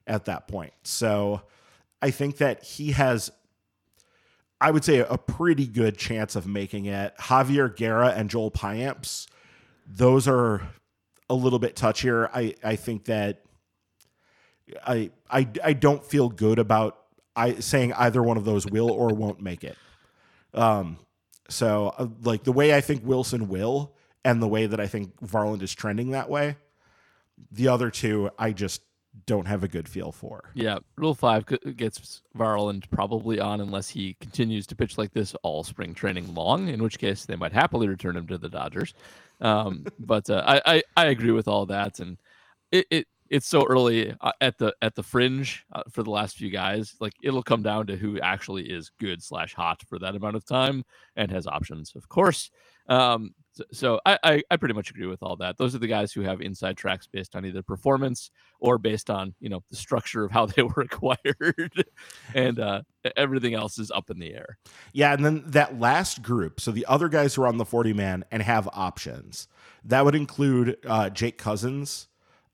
[0.07, 0.73] at that point.
[0.85, 1.43] So
[2.01, 3.33] I think that he has,
[4.61, 7.17] I would say, a pretty good chance of making it.
[7.19, 9.27] Javier Guerra and Joel Payamps,
[9.87, 10.63] those are
[11.31, 12.29] a little bit touchier.
[12.35, 13.43] I I think that
[14.87, 16.99] I I I don't feel good about
[17.35, 19.77] I saying either one of those will or won't make it.
[20.53, 20.99] Um,
[21.49, 23.95] so uh, like the way I think Wilson will,
[24.25, 26.57] and the way that I think Varland is trending that way,
[27.51, 28.83] the other two I just
[29.27, 30.51] don't have a good feel for.
[30.55, 31.45] Yeah, Rule Five
[31.77, 36.69] gets Varland probably on unless he continues to pitch like this all spring training long.
[36.69, 38.95] In which case, they might happily return him to the Dodgers.
[39.41, 42.19] Um, but uh, I, I I agree with all that, and
[42.71, 46.37] it, it it's so early uh, at the at the fringe uh, for the last
[46.37, 46.97] few guys.
[47.01, 50.45] Like it'll come down to who actually is good slash hot for that amount of
[50.45, 50.85] time
[51.17, 52.51] and has options, of course.
[52.89, 55.59] Um, so, so I, I, I pretty much agree with all that.
[55.59, 59.35] Those are the guys who have inside tracks based on either performance or based on
[59.41, 61.85] you know the structure of how they were acquired,
[62.35, 62.83] and uh,
[63.17, 64.59] everything else is up in the air.
[64.93, 67.93] Yeah, and then that last group, so the other guys who are on the forty
[67.93, 69.49] man and have options,
[69.85, 72.09] that would include uh, Jake Cousins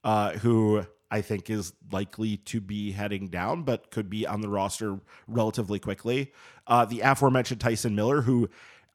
[0.07, 4.49] uh, who I think is likely to be heading down, but could be on the
[4.49, 6.33] roster relatively quickly.
[6.67, 8.49] Uh, the aforementioned Tyson Miller, who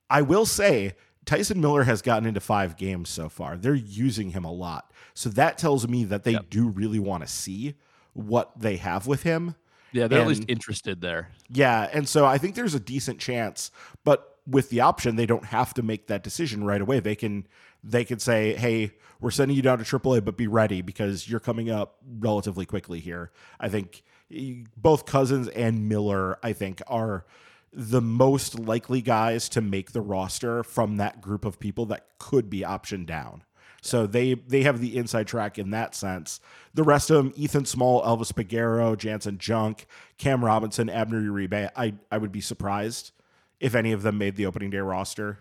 [0.09, 0.93] I will say,
[1.25, 3.57] Tyson Miller has gotten into five games so far.
[3.57, 4.91] They're using him a lot.
[5.13, 6.49] So that tells me that they yep.
[6.49, 7.75] do really want to see
[8.13, 9.55] what they have with him.
[9.91, 11.29] Yeah, they're and, at least interested there.
[11.49, 11.89] Yeah.
[11.91, 13.71] And so I think there's a decent chance,
[14.03, 16.99] but with the option, they don't have to make that decision right away.
[16.99, 17.47] They can
[17.83, 21.39] they could say, "Hey, we're sending you down to AAA, but be ready because you're
[21.39, 24.03] coming up relatively quickly here." I think
[24.33, 27.25] eh, both Cousins and Miller, I think, are
[27.73, 32.49] the most likely guys to make the roster from that group of people that could
[32.49, 33.43] be optioned down.
[33.81, 36.39] So they they have the inside track in that sense.
[36.73, 41.95] The rest of them, Ethan Small, Elvis Peguero, Janson Junk, Cam Robinson, Abner Uribe, I,
[42.11, 43.11] I would be surprised
[43.59, 45.39] if any of them made the opening day roster.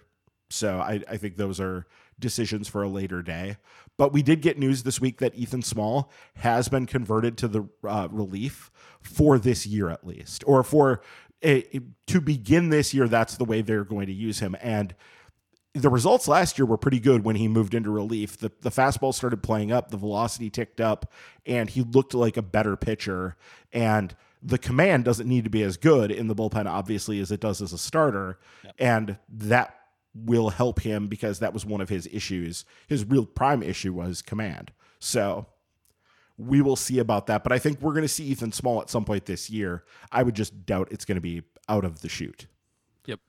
[0.48, 1.86] So I, I think those are
[2.18, 3.56] decisions for a later day.
[3.96, 7.68] But we did get news this week that Ethan Small has been converted to the
[7.86, 11.02] uh, relief for this year at least, or for
[11.44, 13.08] a, to begin this year.
[13.08, 14.56] That's the way they're going to use him.
[14.60, 14.94] And
[15.74, 18.36] the results last year were pretty good when he moved into relief.
[18.36, 21.12] The the fastball started playing up, the velocity ticked up,
[21.46, 23.36] and he looked like a better pitcher.
[23.72, 27.40] And the command doesn't need to be as good in the bullpen, obviously, as it
[27.40, 28.38] does as a starter.
[28.64, 28.74] Yep.
[28.78, 29.76] And that
[30.14, 32.64] will help him because that was one of his issues.
[32.88, 34.72] His real prime issue was command.
[34.98, 35.46] So
[36.40, 37.42] we will see about that.
[37.42, 39.84] But I think we're going to see Ethan Small at some point this year.
[40.10, 42.46] I would just doubt it's going to be out of the chute.
[43.06, 43.20] Yep.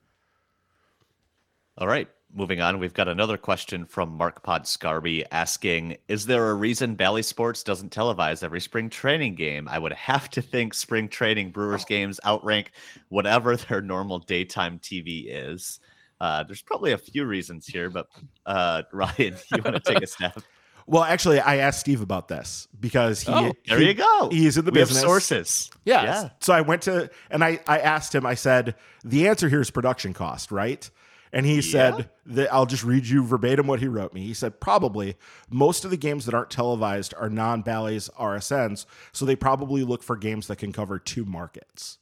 [1.78, 2.08] All right.
[2.34, 6.96] Moving on, we've got another question from Mark Pod Scarby asking Is there a reason
[6.96, 9.68] Bally Sports doesn't televise every spring training game?
[9.68, 12.72] I would have to think spring training Brewers games outrank
[13.10, 15.82] whatever their normal daytime TV is.
[16.22, 18.08] Uh, there's probably a few reasons here, but
[18.46, 20.42] uh, Ryan, you want to take a step?
[20.88, 23.32] Well, actually, I asked Steve about this because he.
[23.32, 24.30] Oh, there he, you go.
[24.32, 25.02] He's in the we business.
[25.02, 25.72] sources.
[25.86, 26.04] Yeah.
[26.04, 26.30] yeah.
[26.40, 28.26] So I went to and I I asked him.
[28.26, 30.90] I said the answer here is production cost, right?
[31.34, 31.62] And he yeah.
[31.62, 34.22] said that I'll just read you verbatim what he wrote me.
[34.22, 35.16] He said probably
[35.50, 40.04] most of the games that aren't televised are non Bally's RSNs, so they probably look
[40.04, 41.98] for games that can cover two markets.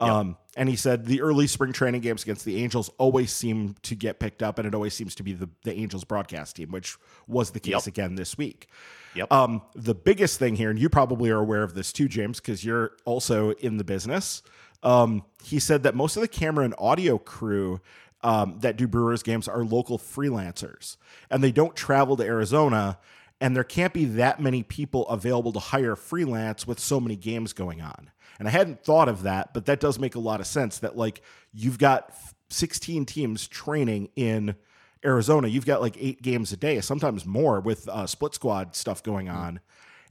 [0.00, 3.94] Um, and he said the early spring training games against the Angels always seem to
[3.94, 6.96] get picked up, and it always seems to be the, the Angels broadcast team, which
[7.26, 7.86] was the case yep.
[7.86, 8.68] again this week.
[9.14, 9.32] Yep.
[9.32, 12.64] Um, the biggest thing here, and you probably are aware of this too, James, because
[12.64, 14.42] you're also in the business.
[14.82, 17.80] Um, he said that most of the camera and audio crew
[18.22, 20.96] um, that do Brewers games are local freelancers,
[21.30, 22.98] and they don't travel to Arizona.
[23.40, 27.52] And there can't be that many people available to hire freelance with so many games
[27.52, 28.10] going on.
[28.38, 30.96] And I hadn't thought of that, but that does make a lot of sense that
[30.96, 31.22] like
[31.52, 32.14] you've got
[32.50, 34.56] 16 teams training in
[35.04, 35.48] Arizona.
[35.48, 39.26] You've got like eight games a day, sometimes more with uh, split squad stuff going
[39.26, 39.36] mm-hmm.
[39.36, 39.60] on.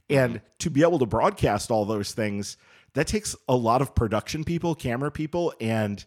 [0.08, 2.56] And to be able to broadcast all those things,
[2.94, 6.04] that takes a lot of production people, camera people, and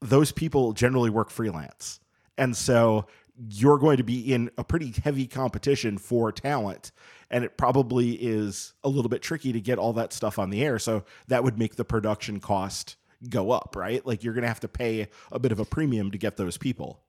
[0.00, 2.00] those people generally work freelance.
[2.38, 3.06] And so
[3.48, 6.92] you're going to be in a pretty heavy competition for talent
[7.30, 10.62] and it probably is a little bit tricky to get all that stuff on the
[10.62, 10.78] air.
[10.78, 12.96] So that would make the production cost
[13.28, 14.04] go up right?
[14.04, 16.58] Like you're going to have to pay a bit of a premium to get those
[16.58, 17.02] people.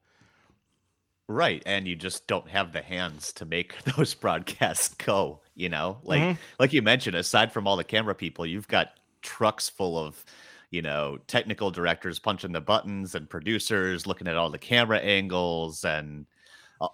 [1.27, 5.97] Right and you just don't have the hands to make those broadcasts go you know?
[6.03, 6.41] Like mm-hmm.
[6.59, 10.23] like you mentioned aside from all the camera people you've got trucks full of
[10.71, 15.85] you know technical directors punching the buttons and producers looking at all the camera angles
[15.85, 16.25] and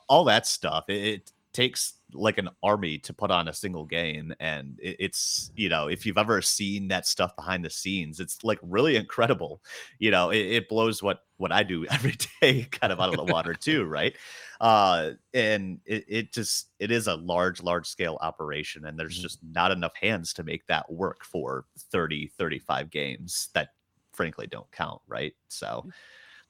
[0.09, 0.89] all that stuff.
[0.89, 5.69] It, takes like an army to put on a single game and it, it's you
[5.69, 9.63] know if you've ever seen that stuff behind the scenes it's like really incredible.
[9.97, 13.15] You know it, it blows what what i do every day kind of out of
[13.15, 14.15] the water too right?
[14.61, 19.39] Uh and it, it just it is a large large scale operation and there's just
[19.43, 23.69] not enough hands to make that work for 30 35 games that
[24.13, 25.33] frankly don't count right?
[25.47, 25.87] So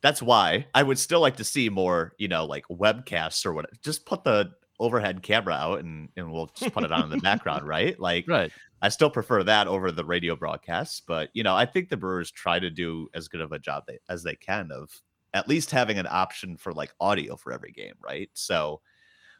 [0.01, 3.65] that's why I would still like to see more, you know, like webcasts or what.
[3.81, 7.17] Just put the overhead camera out and and we'll just put it on in the
[7.17, 7.99] background, right?
[7.99, 8.51] Like, Right.
[8.81, 11.01] I still prefer that over the radio broadcasts.
[11.01, 13.85] But you know, I think the Brewers try to do as good of a job
[13.87, 14.91] they, as they can of
[15.33, 18.29] at least having an option for like audio for every game, right?
[18.33, 18.81] So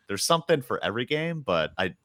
[0.07, 1.95] there's something for every game, but I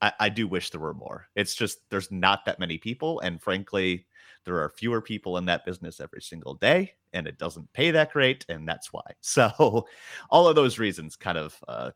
[0.00, 1.28] I, I do wish there were more.
[1.36, 4.06] It's just there's not that many people, and frankly,
[4.44, 8.12] there are fewer people in that business every single day, and it doesn't pay that
[8.12, 9.02] great, and that's why.
[9.20, 9.86] So,
[10.30, 11.92] all of those reasons kind of uh,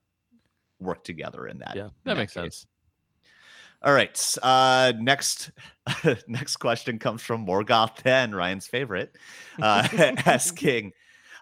[0.80, 1.74] work together in that.
[1.76, 2.42] Yeah, in that makes case.
[2.42, 2.66] sense.
[3.82, 4.36] All right.
[4.42, 5.50] Uh, next,
[6.26, 9.16] next question comes from Morgoth 10, Ryan's favorite,
[9.60, 9.86] uh,
[10.26, 10.92] asking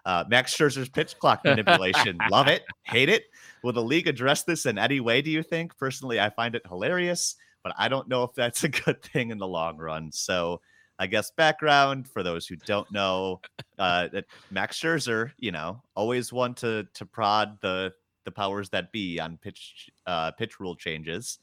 [0.05, 2.17] uh, Max Scherzer's pitch clock manipulation.
[2.29, 3.23] Love it, hate it.
[3.63, 5.21] Will the league address this in any way?
[5.21, 5.75] Do you think?
[5.77, 9.37] Personally, I find it hilarious, but I don't know if that's a good thing in
[9.37, 10.11] the long run.
[10.11, 10.61] So,
[10.97, 13.41] I guess background for those who don't know,
[13.79, 17.91] uh, that Max Scherzer, you know, always one to to prod the
[18.25, 21.39] the powers that be on pitch uh, pitch rule changes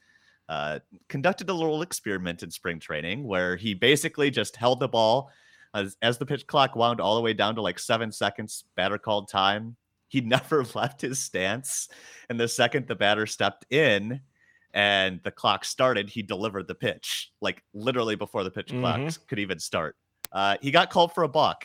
[0.48, 0.78] uh,
[1.08, 5.30] conducted a little experiment in spring training where he basically just held the ball
[5.74, 8.98] as, as the pitch clock wound all the way down to like seven seconds, batter
[8.98, 9.76] called time.
[10.08, 11.88] He never left his stance.
[12.28, 14.20] And the second the batter stepped in
[14.74, 19.26] and the clock started, he delivered the pitch, like literally before the pitch clock Mhm.
[19.28, 19.96] could even start.
[20.32, 21.64] Uh, he got called for a balk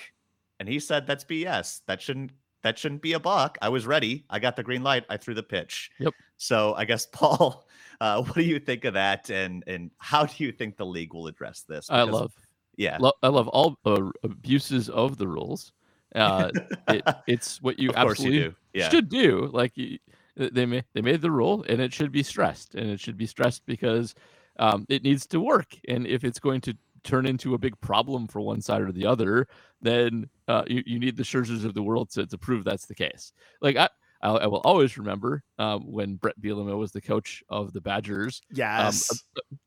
[0.59, 1.81] and he said, That's BS.
[1.87, 2.31] That shouldn't.
[2.67, 3.57] That shouldn't be a balk.
[3.61, 4.25] I was ready.
[4.29, 5.05] I got the green light.
[5.09, 5.89] I threw the pitch.
[5.99, 6.13] Yep.
[6.35, 7.65] So I guess Paul,
[8.01, 11.13] uh, what do you think of that, and and how do you think the league
[11.13, 11.89] will address this?
[11.89, 12.33] I love
[12.75, 15.71] yeah, lo- I love all uh, abuses of the rules.
[16.13, 16.51] Uh,
[16.89, 18.55] it, it's what you of course absolutely you do.
[18.73, 19.49] Yeah, should do.
[19.53, 19.97] Like you,
[20.35, 23.27] they made they made the rule, and it should be stressed, and it should be
[23.27, 24.13] stressed because
[24.59, 25.77] um, it needs to work.
[25.87, 29.05] And if it's going to turn into a big problem for one side or the
[29.05, 29.47] other,
[29.81, 32.95] then uh, you, you need the Scherzers of the world to, to prove that's the
[32.95, 33.33] case.
[33.61, 33.89] Like I.
[34.19, 38.41] I I will always remember um, when Brett Bielema was the coach of the Badgers
[38.51, 39.23] Yes.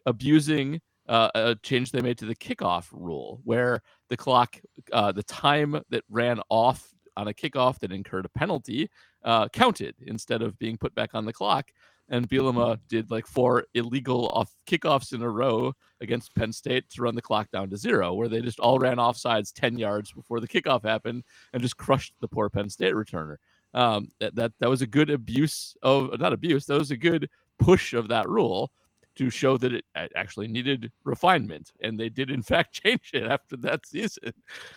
[0.07, 4.61] abusing uh, a change they made to the kickoff rule, where the clock,
[4.93, 6.85] uh, the time that ran off
[7.17, 8.91] on a kickoff that incurred a penalty,
[9.25, 11.71] uh, counted instead of being put back on the clock.
[12.11, 17.03] And Bielema did like four illegal off kickoffs in a row against Penn State to
[17.03, 20.13] run the clock down to zero, where they just all ran off sides 10 yards
[20.13, 23.37] before the kickoff happened and just crushed the poor Penn State returner.
[23.73, 26.67] Um, that, that that was a good abuse of not abuse.
[26.67, 28.73] That was a good push of that rule
[29.17, 29.85] to show that it
[30.17, 34.33] actually needed refinement, and they did in fact change it after that season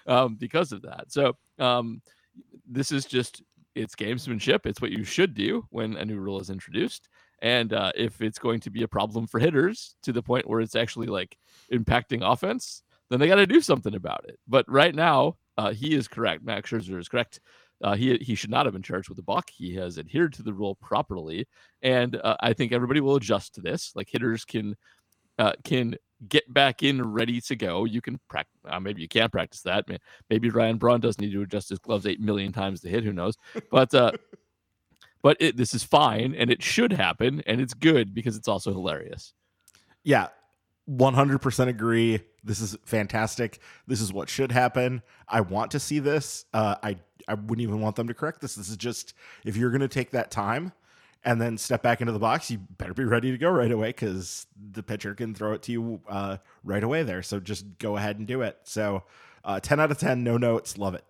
[0.05, 1.11] um, because of that.
[1.11, 2.01] So um,
[2.67, 3.41] this is just
[3.75, 4.65] it's gamesmanship.
[4.65, 7.09] It's what you should do when a new rule is introduced.
[7.43, 10.61] And uh, if it's going to be a problem for hitters to the point where
[10.61, 11.37] it's actually like
[11.71, 14.39] impacting offense, then they got to do something about it.
[14.47, 16.43] But right now, uh, he is correct.
[16.43, 17.41] Max Scherzer is correct.
[17.83, 19.49] Uh, he he should not have been charged with a balk.
[19.49, 21.45] He has adhered to the rule properly,
[21.81, 23.91] and uh, I think everybody will adjust to this.
[23.93, 24.77] Like hitters can
[25.37, 25.95] uh, can
[26.29, 27.83] get back in ready to go.
[27.83, 28.57] You can practice.
[28.65, 29.85] Uh, maybe you can't practice that.
[30.29, 33.03] Maybe Ryan Braun does need to adjust his gloves eight million times to hit.
[33.03, 33.35] Who knows?
[33.69, 34.13] But uh,
[35.23, 38.71] but it, this is fine, and it should happen, and it's good because it's also
[38.71, 39.33] hilarious.
[40.03, 40.27] Yeah,
[40.89, 42.19] 100% agree.
[42.43, 43.59] This is fantastic.
[43.87, 45.01] This is what should happen.
[45.27, 46.45] I want to see this.
[46.53, 48.55] Uh, I I wouldn't even want them to correct this.
[48.55, 49.13] This is just
[49.45, 50.73] if you're going to take that time
[51.23, 53.87] and then step back into the box, you better be ready to go right away
[53.89, 57.23] because the pitcher can throw it to you uh, right away there.
[57.23, 58.57] So just go ahead and do it.
[58.63, 59.03] So
[59.45, 60.77] uh, 10 out of 10, no notes.
[60.77, 61.05] Love it.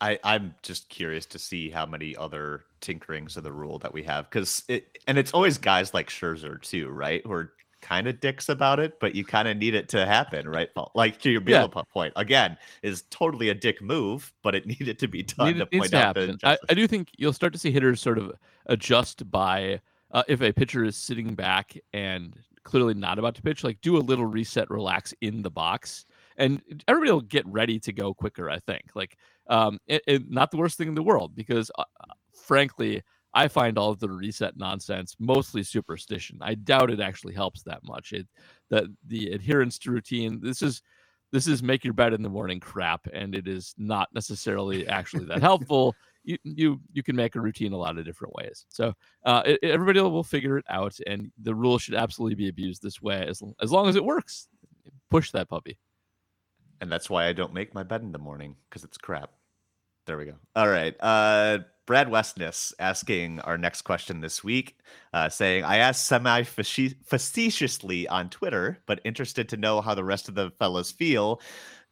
[0.00, 4.02] I I'm just curious to see how many other tinkerings of the rule that we
[4.04, 7.22] have because it and it's always guys like Scherzer too, right?
[7.24, 10.48] Who are kind of dicks about it, but you kind of need it to happen,
[10.48, 10.68] right?
[10.94, 11.66] Like to your Yeah.
[11.92, 15.78] Point again is totally a dick move, but it needed to be done Need- to
[15.78, 16.18] point to out.
[16.42, 18.32] I, I do think you'll start to see hitters sort of
[18.66, 19.80] adjust by
[20.10, 22.34] uh, if a pitcher is sitting back and
[22.64, 26.04] clearly not about to pitch, like do a little reset, relax in the box,
[26.36, 28.50] and everybody will get ready to go quicker.
[28.50, 29.16] I think, like,
[29.48, 32.14] um, it, it- not the worst thing in the world because, uh, uh,
[32.46, 33.02] frankly,
[33.34, 36.38] I find all of the reset nonsense mostly superstition.
[36.40, 38.12] I doubt it actually helps that much.
[38.12, 38.26] It
[38.70, 40.40] that the adherence to routine.
[40.42, 40.82] This is
[41.32, 45.26] this is make your bed in the morning crap, and it is not necessarily actually
[45.26, 45.94] that helpful
[46.24, 48.64] you you you can make a routine a lot of different ways.
[48.68, 48.94] So
[49.24, 53.02] uh, it, everybody will figure it out, and the rule should absolutely be abused this
[53.02, 54.48] way as as long as it works.
[55.10, 55.78] Push that puppy.
[56.80, 59.30] And that's why I don't make my bed in the morning because it's crap.
[60.06, 60.34] There we go.
[60.54, 60.94] All right.
[61.00, 64.78] Uh, Brad Westness asking our next question this week,
[65.12, 70.28] uh, saying, I asked semi facetiously on Twitter, but interested to know how the rest
[70.28, 71.40] of the fellas feel.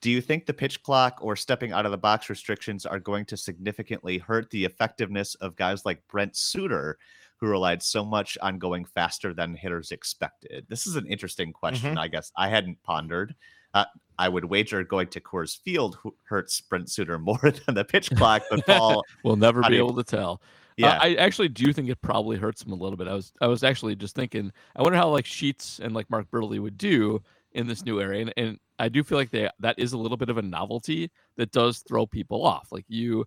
[0.00, 3.24] Do you think the pitch clock or stepping out of the box restrictions are going
[3.26, 6.98] to significantly hurt the effectiveness of guys like Brent Suter,
[7.40, 10.66] who relied so much on going faster than hitters expected?
[10.68, 11.98] This is an interesting question, mm-hmm.
[11.98, 13.34] I guess I hadn't pondered.
[13.74, 13.84] Uh,
[14.18, 18.42] I would wager going to Coors Field hurts Brent Suter more than the pitch clock,
[18.50, 20.40] but Paul, we'll never be able to tell.
[20.76, 23.06] Yeah, uh, I actually do think it probably hurts him a little bit.
[23.06, 26.30] I was I was actually just thinking, I wonder how like Sheets and like Mark
[26.30, 27.22] Buehrle would do
[27.52, 30.16] in this new area, and, and I do feel like they that is a little
[30.16, 32.68] bit of a novelty that does throw people off.
[32.72, 33.24] Like you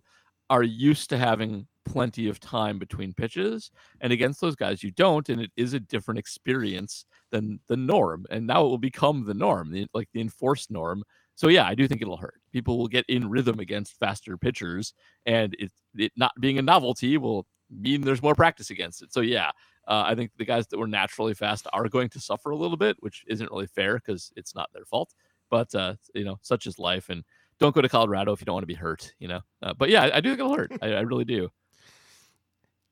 [0.50, 3.70] are used to having plenty of time between pitches,
[4.00, 8.26] and against those guys you don't, and it is a different experience than the norm.
[8.30, 11.02] And now it will become the norm, the, like the enforced norm.
[11.34, 12.40] So yeah, I do think it'll hurt.
[12.52, 14.92] People will get in rhythm against faster pitchers,
[15.24, 19.12] and it it not being a novelty will mean there's more practice against it.
[19.12, 19.50] So yeah,
[19.86, 22.76] uh, I think the guys that were naturally fast are going to suffer a little
[22.76, 25.14] bit, which isn't really fair because it's not their fault.
[25.50, 27.24] But uh, you know, such is life, and
[27.58, 29.12] don't go to Colorado if you don't want to be hurt.
[29.18, 30.72] You know, uh, but yeah, I, I, do think it'll hurt.
[30.82, 31.50] I, I, really do.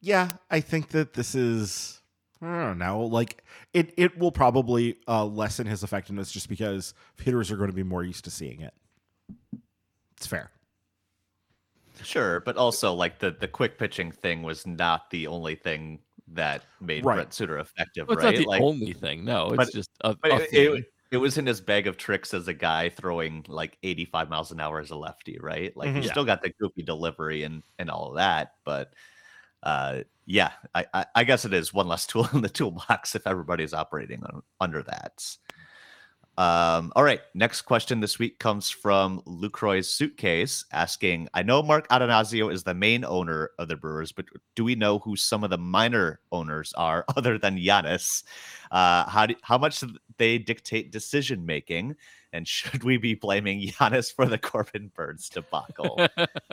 [0.01, 2.01] Yeah, I think that this is.
[2.43, 3.03] I don't know.
[3.03, 3.43] Like
[3.73, 7.83] it, it will probably uh, lessen his effectiveness just because hitters are going to be
[7.83, 8.75] more used to seeing it.
[10.17, 10.51] It's fair.
[12.03, 16.65] Sure, but also like the the quick pitching thing was not the only thing that
[16.81, 17.15] made right.
[17.15, 18.07] Brent Suter effective.
[18.09, 18.35] Well, it's right?
[18.35, 19.25] not the like, only thing.
[19.25, 22.35] No, it's but, just a, a it, it, it, was in his bag of tricks
[22.35, 25.77] as a guy throwing like 85 miles an hour as a lefty, right?
[25.77, 26.03] Like mm-hmm.
[26.03, 28.93] you still got the goofy delivery and and all of that, but
[29.63, 33.27] uh, yeah, I, I, I guess it is one less tool in the toolbox if
[33.27, 35.37] everybody's operating on, under that.
[36.39, 41.89] Um, all right, next question this week comes from Lucroy's suitcase asking, I know Mark
[41.89, 45.51] Attanasio is the main owner of the Brewers, but do we know who some of
[45.51, 48.23] the minor owners are other than Giannis?
[48.71, 49.83] Uh, how do, how much
[50.19, 51.97] they dictate decision making?
[52.33, 56.07] And should we be blaming Giannis for the Corbin Burnes debacle?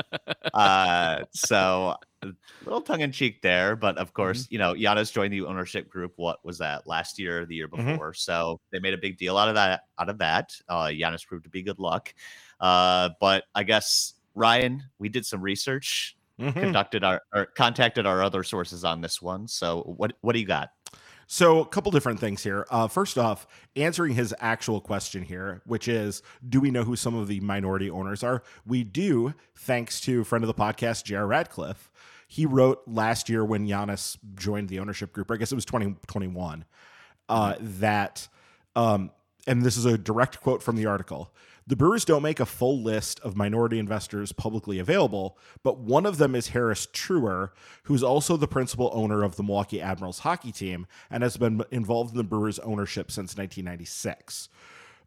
[0.53, 2.27] uh, so a
[2.63, 4.53] little tongue in cheek there, but of course, mm-hmm.
[4.53, 6.13] you know, Giannis joined the ownership group.
[6.15, 7.91] What was that last year, the year mm-hmm.
[7.91, 8.11] before?
[8.11, 8.17] Mm-hmm.
[8.17, 9.81] So they made a big deal out of that.
[9.99, 12.13] Out of that, uh, Giannis proved to be good luck.
[12.59, 16.59] Uh, but I guess Ryan, we did some research, mm-hmm.
[16.59, 19.47] conducted our or contacted our other sources on this one.
[19.47, 20.69] So what what do you got?
[21.27, 22.65] So, a couple different things here.
[22.69, 27.15] Uh, first off, answering his actual question here, which is Do we know who some
[27.15, 28.43] of the minority owners are?
[28.65, 31.25] We do, thanks to friend of the podcast, J.R.
[31.25, 31.91] Radcliffe.
[32.27, 36.65] He wrote last year when Giannis joined the ownership group, I guess it was 2021,
[37.29, 38.27] uh, that,
[38.75, 39.11] um,
[39.45, 41.31] and this is a direct quote from the article
[41.65, 46.17] the Brewers don't make a full list of minority investors publicly available, but one of
[46.17, 47.51] them is Harris Turer,
[47.83, 52.11] who's also the principal owner of the Milwaukee Admirals hockey team and has been involved
[52.11, 54.49] in the Brewers' ownership since 1996.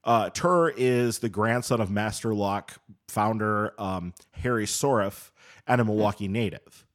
[0.04, 2.74] Uh, Truer is the grandson of Master Lock
[3.08, 5.30] founder um, Harry Soref
[5.66, 6.85] and a Milwaukee native.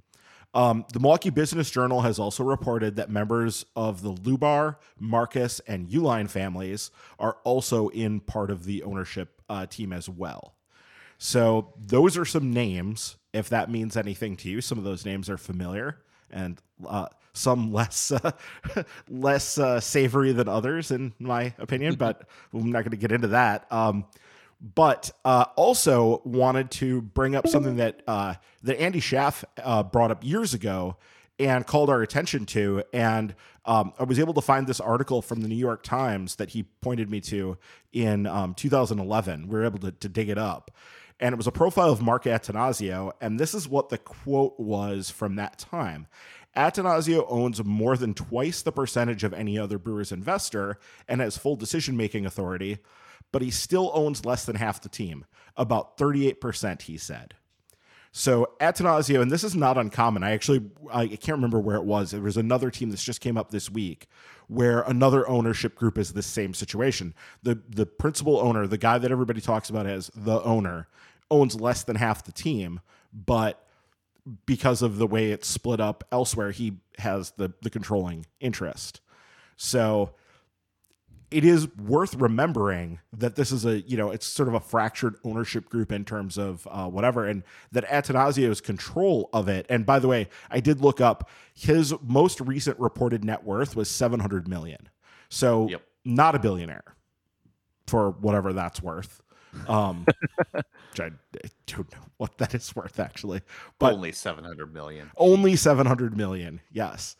[0.53, 5.87] Um, the Milwaukee Business Journal has also reported that members of the Lubar, Marcus, and
[5.87, 10.55] Uihlein families are also in part of the ownership uh, team as well.
[11.17, 13.15] So those are some names.
[13.31, 15.99] If that means anything to you, some of those names are familiar
[16.29, 18.31] and uh, some less uh,
[19.09, 21.95] less uh, savory than others, in my opinion.
[21.95, 23.71] but I'm not going to get into that.
[23.71, 24.05] Um,
[24.61, 30.11] but uh, also wanted to bring up something that uh, that Andy Schaff uh, brought
[30.11, 30.97] up years ago
[31.39, 32.83] and called our attention to.
[32.93, 33.33] And
[33.65, 36.63] um, I was able to find this article from the New York Times that he
[36.63, 37.57] pointed me to
[37.91, 39.47] in um, 2011.
[39.47, 40.71] We were able to, to dig it up.
[41.19, 43.11] And it was a profile of Mark Attanasio.
[43.21, 46.07] And this is what the quote was from that time.
[46.55, 51.55] Attanasio owns more than twice the percentage of any other Brewers investor and has full
[51.55, 52.79] decision making authority
[53.31, 55.25] but he still owns less than half the team,
[55.55, 57.35] about 38%, he said.
[58.11, 60.23] So Attanasio, and this is not uncommon.
[60.23, 62.13] I actually I can't remember where it was.
[62.13, 64.07] It was another team that just came up this week
[64.47, 67.13] where another ownership group is the same situation.
[67.41, 70.89] The the principal owner, the guy that everybody talks about as the owner,
[71.29, 72.81] owns less than half the team,
[73.13, 73.65] but
[74.45, 78.99] because of the way it's split up elsewhere, he has the the controlling interest.
[79.55, 80.15] So
[81.31, 85.15] it is worth remembering that this is a you know it's sort of a fractured
[85.23, 89.65] ownership group in terms of uh, whatever and that Attanasio's control of it.
[89.69, 93.89] And by the way I did look up his most recent reported net worth was
[93.89, 94.89] 700 million.
[95.29, 95.81] So Yep.
[96.05, 96.83] not a billionaire
[97.87, 99.21] for whatever that's worth.
[99.67, 100.05] Um
[100.51, 103.41] which I, I don't know what that is worth actually.
[103.79, 105.11] But Only 700 million.
[105.17, 107.15] only 700 million yes.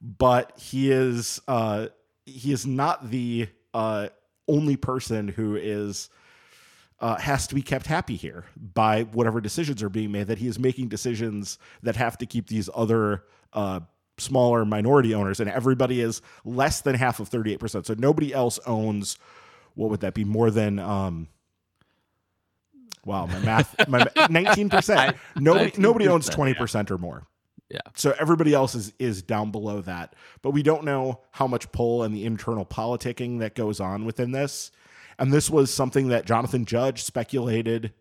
[0.00, 1.88] But he is uh
[2.24, 4.08] he is not the uh
[4.48, 6.08] only person who is
[6.98, 10.46] uh, has to be kept happy here by whatever decisions are being made that he
[10.46, 13.80] is making decisions that have to keep these other uh
[14.16, 19.18] smaller minority owners and everybody is less than half of 38% so nobody else owns
[19.74, 21.28] what would that be more than um
[23.04, 27.26] wow my math my 19% nobody nobody owns 19%, 20% or more
[27.68, 27.80] Yeah.
[27.96, 32.04] so everybody else is is down below that but we don't know how much pull
[32.04, 34.70] and the internal politicking that goes on within this
[35.18, 37.92] and this was something that jonathan judge speculated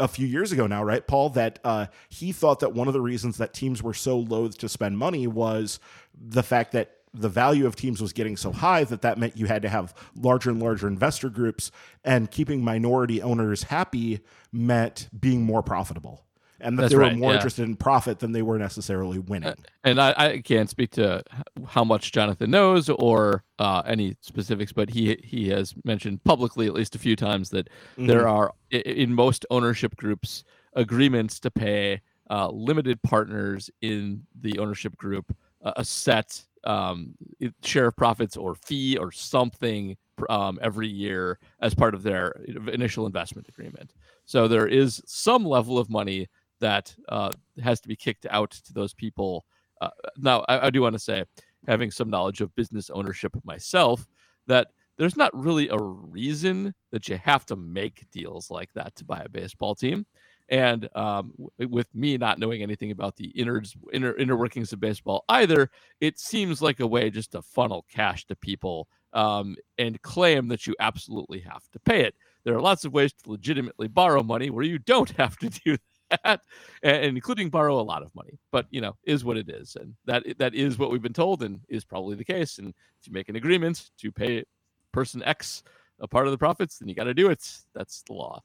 [0.00, 1.30] a few years ago now, right, Paul?
[1.30, 4.68] That uh, he thought that one of the reasons that teams were so loath to
[4.68, 5.78] spend money was
[6.14, 9.46] the fact that the value of teams was getting so high that that meant you
[9.46, 11.70] had to have larger and larger investor groups,
[12.04, 14.20] and keeping minority owners happy
[14.52, 16.24] meant being more profitable,
[16.60, 17.36] and that That's they were right, more yeah.
[17.36, 19.54] interested in profit than they were necessarily winning.
[19.84, 21.22] and I, I can't speak to
[21.66, 26.74] how much Jonathan knows or uh, any specifics, but he he has mentioned publicly at
[26.74, 28.30] least a few times that there Mhm.
[28.30, 30.44] are in most ownership groups
[30.74, 32.00] agreements to pay
[32.30, 37.14] uh, limited partners in the ownership group a a set um,
[37.62, 39.96] share of profits or fee or something
[40.28, 42.32] um, every year as part of their
[42.72, 43.92] initial investment agreement.
[44.24, 46.26] So there is some level of money
[46.60, 47.30] that uh,
[47.62, 49.44] has to be kicked out to those people.
[49.80, 51.24] Uh, now, I, I do want to say,
[51.66, 54.06] having some knowledge of business ownership myself,
[54.46, 59.04] that there's not really a reason that you have to make deals like that to
[59.04, 60.06] buy a baseball team.
[60.48, 64.80] And um, w- with me not knowing anything about the innards, inner, inner workings of
[64.80, 70.00] baseball either, it seems like a way just to funnel cash to people um, and
[70.02, 72.14] claim that you absolutely have to pay it.
[72.44, 75.76] There are lots of ways to legitimately borrow money where you don't have to do
[76.24, 76.40] and
[76.82, 78.38] including borrow a lot of money.
[78.50, 81.42] But you know, is what it is, and that that is what we've been told,
[81.42, 82.58] and is probably the case.
[82.58, 82.68] And
[83.00, 84.44] if you make an agreement to pay
[84.92, 85.62] person X
[86.00, 87.60] a part of the profits, then you got to do it.
[87.74, 88.42] That's the law.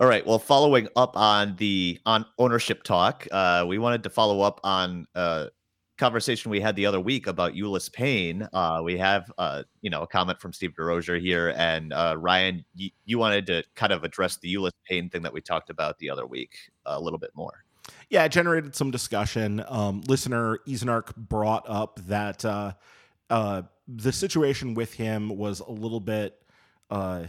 [0.00, 0.26] All right.
[0.26, 5.06] Well, following up on the on ownership talk, uh, we wanted to follow up on
[5.14, 5.50] a
[5.96, 8.48] conversation we had the other week about Ulice Payne.
[8.52, 12.64] Uh, we have, uh, you know, a comment from Steve DeRozier here, and uh, Ryan,
[12.74, 15.98] you, you wanted to kind of address the Ulice Payne thing that we talked about
[15.98, 17.64] the other week a little bit more.
[18.10, 19.64] yeah, it generated some discussion.
[19.68, 22.72] Um, listener Ezenark brought up that uh,
[23.30, 26.36] uh, the situation with him was a little bit
[26.90, 27.24] uh,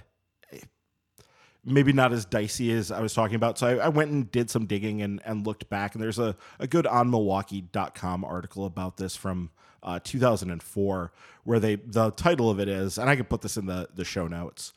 [1.65, 3.57] maybe not as dicey as I was talking about.
[3.57, 6.35] So I, I went and did some digging and, and looked back, and there's a,
[6.59, 9.49] a good on Milwaukee.com article about this from
[9.83, 11.11] uh, 2004,
[11.43, 14.05] where they the title of it is, and I can put this in the, the
[14.05, 14.73] show notes.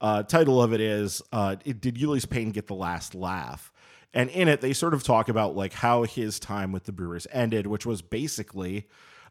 [0.00, 3.72] Uh, title of it is uh, Did Ulice Payne get the last laugh?
[4.14, 7.26] And in it, they sort of talk about like how his time with the Brewers
[7.32, 8.86] ended, which was basically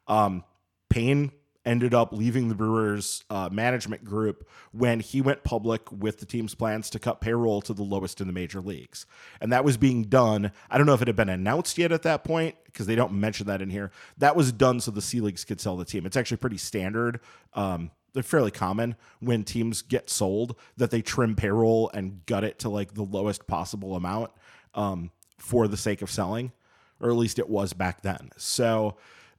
[0.07, 0.43] um,
[0.89, 1.31] Payne
[1.67, 6.55] ended up leaving the Brewers uh, management group when he went public with the team's
[6.55, 9.05] plans to cut payroll to the lowest in the major leagues.
[9.41, 10.53] And that was being done.
[10.69, 13.11] I don't know if it had been announced yet at that point because they don't
[13.11, 13.91] mention that in here.
[14.17, 16.05] That was done so the Seligs could sell the team.
[16.05, 17.19] It's actually pretty standard.
[17.53, 22.59] Um, they're fairly common when teams get sold that they trim payroll and gut it
[22.59, 24.31] to like the lowest possible amount
[24.73, 26.53] um, for the sake of selling,
[27.01, 28.29] or at least it was back then.
[28.37, 28.95] So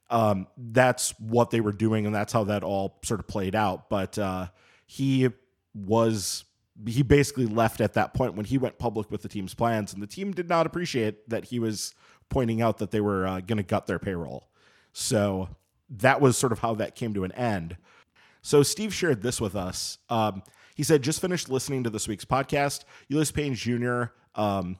[0.09, 3.89] um, that's what they were doing, and that's how that all sort of played out.
[3.89, 4.47] But uh,
[4.85, 5.29] he
[5.73, 6.45] was
[6.87, 10.01] he basically left at that point when he went public with the team's plans, and
[10.01, 11.93] the team did not appreciate that he was
[12.29, 14.49] pointing out that they were uh, going to gut their payroll.
[14.93, 15.49] So
[15.89, 17.77] that was sort of how that came to an end.
[18.41, 19.97] So Steve shared this with us.
[20.09, 20.43] Um,
[20.75, 22.85] he said, just finished listening to this week's podcast.
[23.11, 24.13] Ulice Payne Jr.
[24.35, 24.77] Um,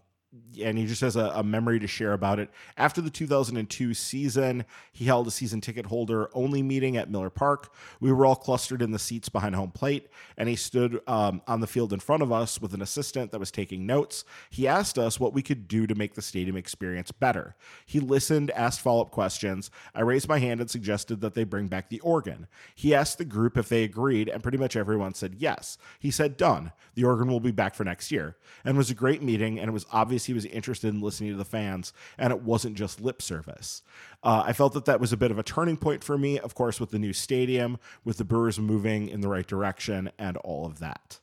[0.63, 2.49] and he just has a, a memory to share about it.
[2.77, 7.73] After the 2002 season, he held a season ticket holder only meeting at Miller Park.
[7.99, 10.07] We were all clustered in the seats behind home plate,
[10.37, 13.39] and he stood um, on the field in front of us with an assistant that
[13.39, 14.23] was taking notes.
[14.51, 17.55] He asked us what we could do to make the stadium experience better.
[17.85, 19.71] He listened, asked follow up questions.
[19.95, 22.47] I raised my hand and suggested that they bring back the organ.
[22.75, 25.77] He asked the group if they agreed, and pretty much everyone said yes.
[25.99, 26.71] He said, Done.
[26.93, 28.35] The organ will be back for next year.
[28.63, 31.31] And was a great meeting, and it was obvious obvious he was interested in listening
[31.31, 33.81] to the fans, and it wasn't just lip service.
[34.23, 36.55] Uh, I felt that that was a bit of a turning point for me, of
[36.55, 40.65] course, with the new stadium, with the Brewers moving in the right direction, and all
[40.65, 41.19] of that.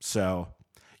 [0.00, 0.48] So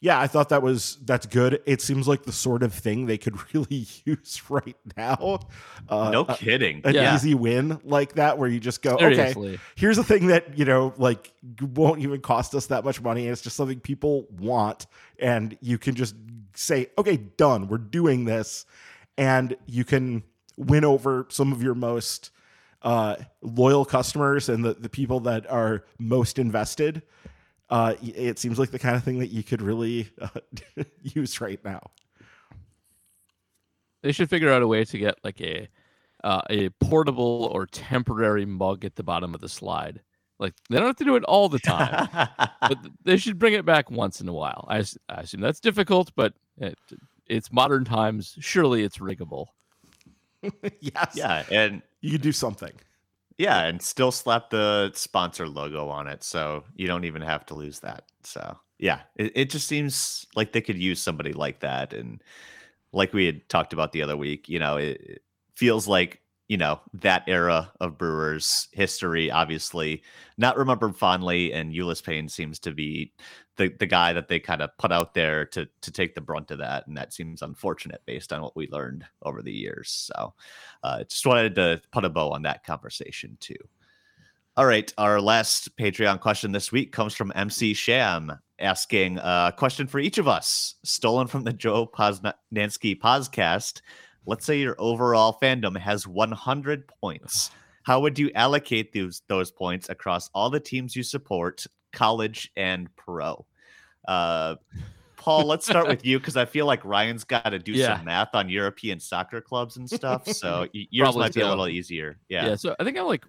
[0.02, 1.60] yeah, I thought that was that's good.
[1.66, 5.40] It seems like the sort of thing they could really use right now.
[5.88, 6.80] Uh, no kidding.
[6.84, 7.14] An Yeah.
[7.14, 9.48] easy win like that where you just go, Seriously.
[9.54, 11.32] okay, here's a thing that, you know, like
[11.74, 13.24] won't even cost us that much money.
[13.24, 14.86] And it's just something people want.
[15.18, 16.14] And you can just
[16.54, 17.68] say, okay, done.
[17.68, 18.66] We're doing this.
[19.16, 20.22] And you can
[20.56, 22.30] win over some of your most
[22.82, 27.02] uh, loyal customers and the, the people that are most invested
[27.70, 30.28] uh, it seems like the kind of thing that you could really uh,
[31.02, 31.80] use right now.
[34.02, 35.68] They should figure out a way to get like a
[36.22, 40.00] uh, a portable or temporary mug at the bottom of the slide.
[40.40, 42.08] Like they don't have to do it all the time,
[42.60, 44.66] but they should bring it back once in a while.
[44.68, 44.78] I,
[45.08, 46.76] I assume that's difficult, but it,
[47.28, 48.34] it's modern times.
[48.40, 49.46] Surely it's riggable.
[50.80, 51.12] yes.
[51.14, 52.72] yeah, and You could do something.
[53.36, 57.54] yeah, and still slap the sponsor logo on it, so you don't even have to
[57.54, 58.04] lose that.
[58.24, 62.22] So yeah, it, it just seems like they could use somebody like that, and
[62.92, 65.22] like we had talked about the other week, you know, it, it
[65.54, 70.02] feels like you know that era of Brewers history, obviously
[70.36, 73.12] not remembered fondly, and Ulice Payne seems to be
[73.56, 76.50] the the guy that they kind of put out there to to take the brunt
[76.50, 80.10] of that, and that seems unfortunate based on what we learned over the years.
[80.12, 80.34] So,
[80.82, 83.54] uh, just wanted to put a bow on that conversation too.
[84.56, 89.86] All right, our last Patreon question this week comes from MC Sham asking a question
[89.86, 93.82] for each of us, stolen from the Joe Posnanski podcast.
[94.26, 97.50] Let's say your overall fandom has 100 points.
[97.82, 102.94] How would you allocate those those points across all the teams you support, college and
[102.96, 103.44] pro?
[104.06, 104.56] Uh,
[105.16, 107.96] Paul, let's start with you because I feel like Ryan's got to do Yeah.
[107.96, 110.26] some math on European soccer clubs and stuff.
[110.28, 112.18] So yours Probably might be a little easier.
[112.28, 112.46] Yeah.
[112.46, 112.54] Yeah.
[112.56, 113.24] so I think I'm like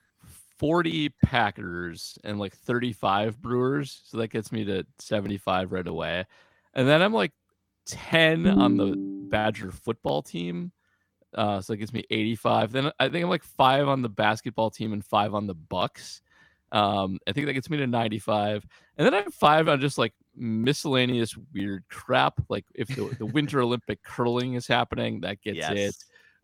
[0.58, 4.04] 40 Packers and like 35 Brewers.
[4.06, 6.26] So that gets me to 75 right away.
[6.74, 7.34] And then I'm like
[7.88, 8.96] 10 on the
[9.30, 10.72] Badger football team.
[11.34, 12.72] Uh, so it gets me 85.
[12.72, 16.22] Then I think I'm like five on the basketball team and five on the Bucks.
[16.72, 18.66] Um, I think that gets me to 95.
[18.98, 22.36] And then I have five on just like miscellaneous weird crap.
[22.50, 25.96] Like if the, the Winter Olympic curling is happening, that gets it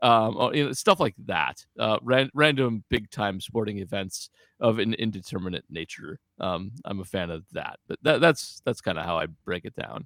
[0.02, 1.66] um, oh, you know, stuff like that.
[1.78, 4.30] Uh, ran- random big time sporting events
[4.60, 6.20] of an indeterminate nature.
[6.40, 9.66] Um, I'm a fan of that, but that, that's that's kind of how I break
[9.66, 10.06] it down.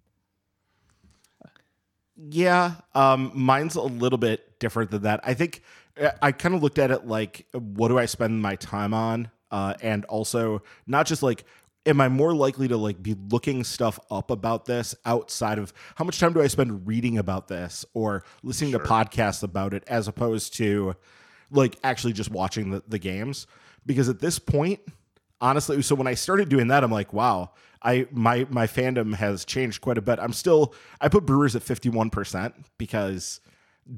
[2.15, 5.19] Yeah, um, mine's a little bit different than that.
[5.25, 5.61] I think
[5.99, 9.29] uh, I kind of looked at it like, what do I spend my time on,
[9.51, 11.43] uh, and also not just like,
[11.85, 16.05] am I more likely to like be looking stuff up about this outside of how
[16.05, 20.07] much time do I spend reading about this or listening to podcasts about it, as
[20.07, 20.95] opposed to
[21.49, 23.47] like actually just watching the, the games?
[23.85, 24.79] Because at this point,
[25.41, 27.49] honestly so when i started doing that i'm like wow
[27.81, 31.63] i my my fandom has changed quite a bit i'm still i put brewers at
[31.63, 33.41] 51% because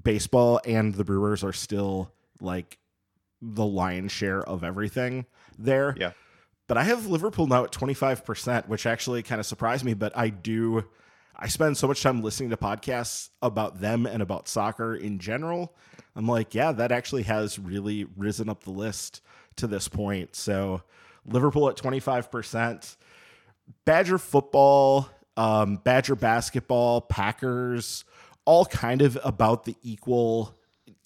[0.04, 2.12] baseball and the brewers are still
[2.42, 2.78] like
[3.42, 5.26] the lion's share of everything
[5.60, 6.12] there Yeah.
[6.68, 10.30] but i have liverpool now at 25% which actually kind of surprised me but i
[10.30, 10.86] do
[11.36, 15.76] i spend so much time listening to podcasts about them and about soccer in general
[16.16, 19.22] i'm like yeah that actually has really risen up the list
[19.58, 20.82] to this point so
[21.26, 22.98] Liverpool at 25%.
[23.86, 25.08] Badger football,
[25.38, 28.04] um, Badger basketball, Packers,
[28.46, 30.58] all kind of about the equal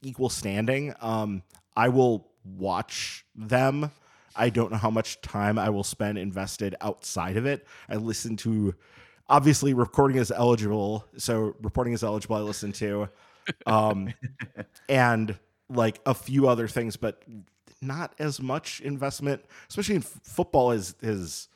[0.02, 0.94] equal standing.
[1.02, 1.44] Um,
[1.76, 3.92] I will watch them.
[4.36, 7.66] I don't know how much time I will spend invested outside of it.
[7.90, 8.76] I listen to
[9.30, 12.36] obviously recording is eligible, so reporting is eligible.
[12.36, 13.10] I listen to,
[13.66, 14.14] um,
[14.90, 15.38] and
[15.70, 17.24] like a few other things, but
[17.82, 21.50] not as much investment, especially in f- football, is is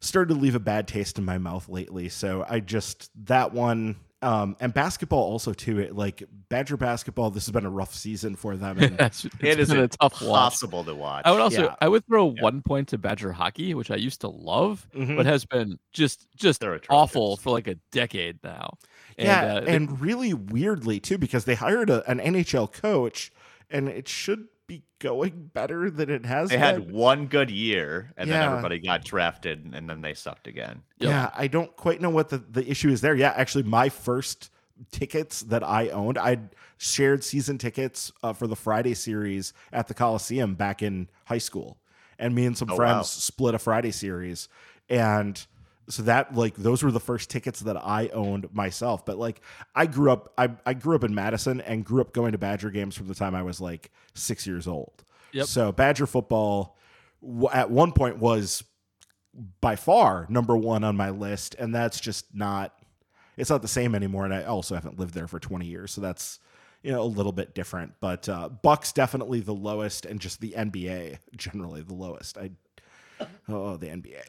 [0.00, 2.08] started to leave a bad taste in my mouth lately.
[2.08, 3.96] So I just that one.
[4.20, 5.78] Um, and basketball also too.
[5.78, 8.78] It, like Badger basketball, this has been a rough season for them.
[8.82, 10.22] And That's it's It is a tough watch.
[10.22, 11.22] impossible to watch.
[11.24, 11.74] I would also Yeah.
[11.80, 12.42] I would throw Yeah.
[12.42, 15.16] one point to Badger hockey, which I used to love, Mhm.
[15.16, 18.76] but has been just just awful for like a decade now.
[19.16, 23.30] yeah, uh, they- and really weirdly too, because they hired a, an NHL coach,
[23.70, 26.50] and it should be going better than it has.
[26.50, 26.62] They been.
[26.62, 30.82] had one good year, and then everybody got drafted, and then they sucked again.
[30.98, 31.10] Yep.
[31.10, 33.16] Yeah, I don't quite know what the, the issue is there.
[33.16, 34.50] Yeah, actually, my first
[34.92, 39.94] tickets that I owned, I'd shared season tickets uh, for the Friday series at the
[39.94, 41.78] Coliseum back in high school.
[42.18, 43.02] And me and some Oh, friends wow.
[43.02, 44.48] split a Friday series.
[44.88, 45.44] And
[45.88, 49.06] so that like those were the first tickets that I owned myself.
[49.06, 49.40] But like
[49.74, 52.70] I grew up, I, I grew up in Madison and grew up going to Badger
[52.70, 55.04] games from the time I was like six years old.
[55.32, 55.46] Yep.
[55.46, 56.76] So Badger football
[57.22, 58.62] w- at one point was
[59.60, 62.74] by far number one on my list, and that's just not.
[63.36, 66.00] It's not the same anymore, and I also haven't lived there for twenty years, so
[66.00, 66.40] that's
[66.82, 67.94] you know a little bit different.
[68.00, 72.36] But uh, Bucks definitely the lowest, and just the NBA generally the lowest.
[72.36, 72.50] I
[73.48, 74.22] oh the NBA.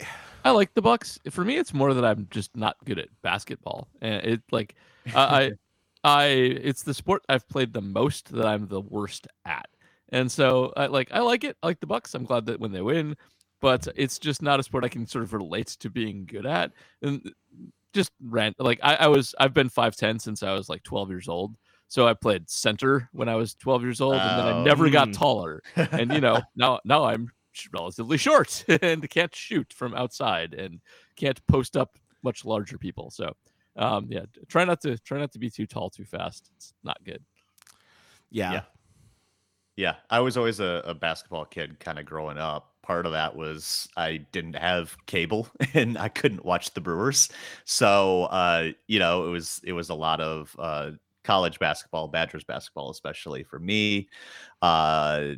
[0.46, 1.20] I like the Bucks.
[1.30, 4.76] For me, it's more that I'm just not good at basketball, and it like
[5.14, 5.52] I,
[6.04, 9.68] I, it's the sport I've played the most that I'm the worst at,
[10.10, 11.58] and so I like I like it.
[11.62, 12.14] I like the Bucks.
[12.14, 13.18] I'm glad that when they win,
[13.60, 16.72] but it's just not a sport I can sort of relate to being good at,
[17.02, 17.32] and
[17.94, 21.10] just rant like I, I was I've been five ten since I was like 12
[21.10, 21.56] years old.
[21.88, 24.64] So I played center when I was 12 years old, and then I Oh.
[24.64, 25.18] never got Mm.
[25.18, 25.62] taller.
[25.76, 30.80] And you know, now now I'm sh- relatively short and can't shoot from outside and
[31.16, 33.10] can't post up much larger people.
[33.10, 33.34] So
[33.76, 36.50] um, yeah, try not to try not to be too tall too fast.
[36.56, 37.24] It's not good.
[38.30, 38.54] Yeah.
[38.54, 38.62] Yeah.
[39.76, 42.74] Yeah, I was always a, a basketball kid kind of growing up.
[42.82, 47.30] Part of that was I didn't have cable and I couldn't watch the Brewers.
[47.64, 50.92] So uh, you know, it was it was a lot of uh
[51.24, 54.10] college basketball, Badgers basketball especially for me.
[54.62, 55.36] Uh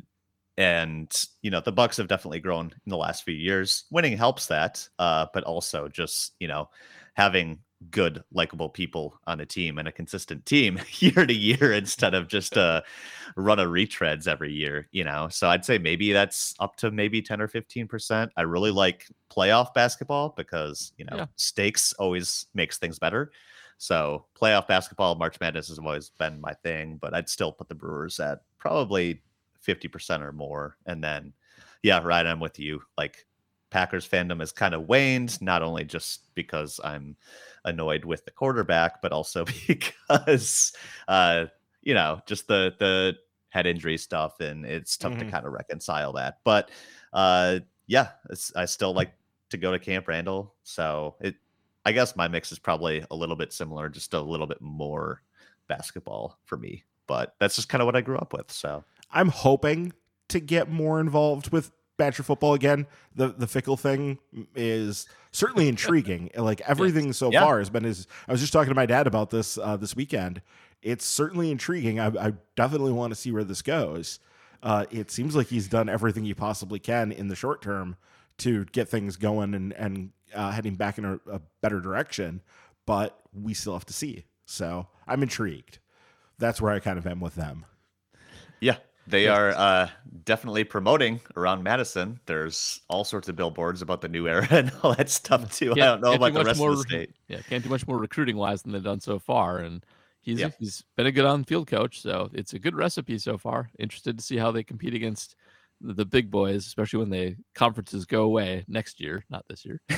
[0.57, 3.85] and you know, the Bucks have definitely grown in the last few years.
[3.91, 6.69] Winning helps that, uh, but also just, you know,
[7.15, 12.13] having good likable people on a team and a consistent team year to year instead
[12.13, 12.83] of just a
[13.35, 17.23] run of retreads every year you know so i'd say maybe that's up to maybe
[17.23, 21.25] 10 or 15 percent i really like playoff basketball because you know Yeah.
[21.37, 23.31] stakes always makes things better
[23.79, 27.75] so playoff basketball march madness has always been my thing but i'd still put the
[27.75, 29.23] brewers at probably
[29.61, 31.33] 50% or more and then
[31.83, 33.25] yeah right i'm with you like
[33.69, 37.15] packers fandom has kind of waned not only just because i'm
[37.65, 40.73] annoyed with the quarterback, but also because
[41.07, 41.45] uh,
[41.81, 43.15] you know, just the the
[43.49, 45.31] head injury stuff, and it's tough to Mhm.
[45.31, 46.39] kind of reconcile that.
[46.43, 46.71] But
[47.13, 49.13] uh, yeah, it's, I still like
[49.49, 51.35] to go to Camp Randall, so it.
[51.83, 55.23] I guess my mix is probably a little bit similar, just a little bit more
[55.67, 56.83] basketball for me.
[57.07, 58.51] But that's just kind of what I grew up with.
[58.51, 58.83] So
[59.13, 59.93] I'm hoping
[60.29, 62.87] to get more involved with Badger football again.
[63.15, 64.17] The the Fickell thing
[64.55, 66.31] is certainly intriguing.
[66.37, 67.41] like everything so Yeah.
[67.43, 69.95] far has been is I was just talking to my dad about this uh, this
[69.95, 70.41] weekend.
[70.81, 71.99] It's certainly intriguing.
[71.99, 74.19] I, I definitely want to see where this goes.
[74.63, 77.97] Uh, it seems like he's done everything he possibly can in the short term
[78.39, 82.41] to get things going and and uh, heading back in a, a better direction.
[82.87, 84.25] But we still have to see.
[84.45, 85.77] So I'm intrigued.
[86.39, 87.65] That's where I kind of am with them.
[88.59, 88.77] Yeah,
[89.11, 89.89] they are uh,
[90.23, 92.19] definitely promoting around Madison.
[92.25, 95.73] There's all sorts of billboards about the new era and all that stuff too.
[95.73, 97.13] I don't know about the rest more of the state.
[97.27, 99.59] Yeah, can't do much more recruiting wise than they've done so far.
[99.59, 99.85] And
[100.21, 100.49] he's Yeah.
[100.57, 103.69] he's been a good on field coach, so it's a good recipe so far.
[103.77, 105.35] Interested to see how they compete against
[105.81, 109.81] the big boys, especially when the conferences go away next year, not this year.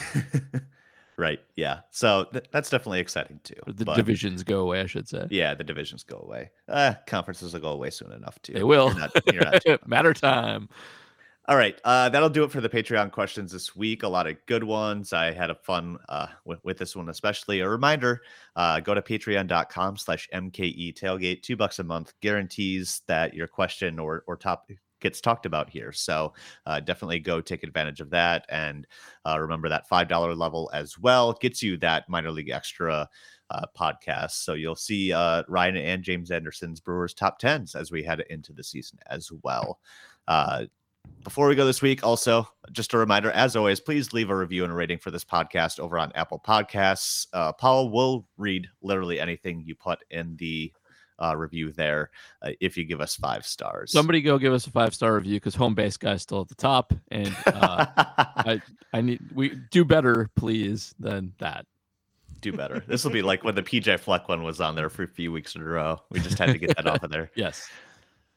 [1.18, 1.40] right.
[1.56, 1.82] Yeah.
[1.92, 3.56] So th- that's definitely exciting too.
[3.68, 5.28] The but divisions go away, I should say.
[5.30, 6.52] Yeah, the divisions go away.
[6.68, 8.54] Uh, conferences will go away soon enough too.
[8.54, 8.90] They will.
[8.90, 10.70] You're not, you're not Matter time.
[11.46, 14.04] All right, uh, that'll do it for the Patreon questions this week.
[14.04, 15.12] A lot of good ones.
[15.12, 17.60] I had a fun uh, with, with this one, especially.
[17.60, 18.22] A reminder:
[18.56, 21.42] uh, go to patreon.com slash mke tailgate.
[21.42, 25.92] Two bucks a month guarantees that your question or or topic gets talked about here.
[25.92, 26.34] So
[26.66, 28.88] uh, definitely go take advantage of that, and
[29.26, 33.08] uh, remember that five dollar level as well gets you that minor league extra.
[33.50, 34.32] Uh, podcast.
[34.32, 38.52] So you'll see uh, Ryan and James Anderson's Brewers top tens as we head into
[38.52, 39.80] the season as well.
[40.28, 40.66] Uh,
[41.24, 44.64] before we go this week, also just a reminder, as always, please leave a review
[44.64, 47.28] and a rating for this podcast over on Apple Podcasts.
[47.32, 50.74] Uh, Paul will read literally anything you put in the
[51.24, 52.10] uh, review there
[52.42, 53.92] uh, if you give us five stars.
[53.92, 56.56] Somebody go give us a five star review because home base guy's still at the
[56.56, 58.62] top, and uh, I
[58.92, 61.66] I need we do better, please, than that.
[62.42, 62.84] do better.
[62.88, 65.32] This will be like when the PJ Fleck one was on there for a few
[65.32, 66.02] weeks in a row.
[66.10, 67.32] We just had to get that off of there.
[67.36, 67.70] Yes.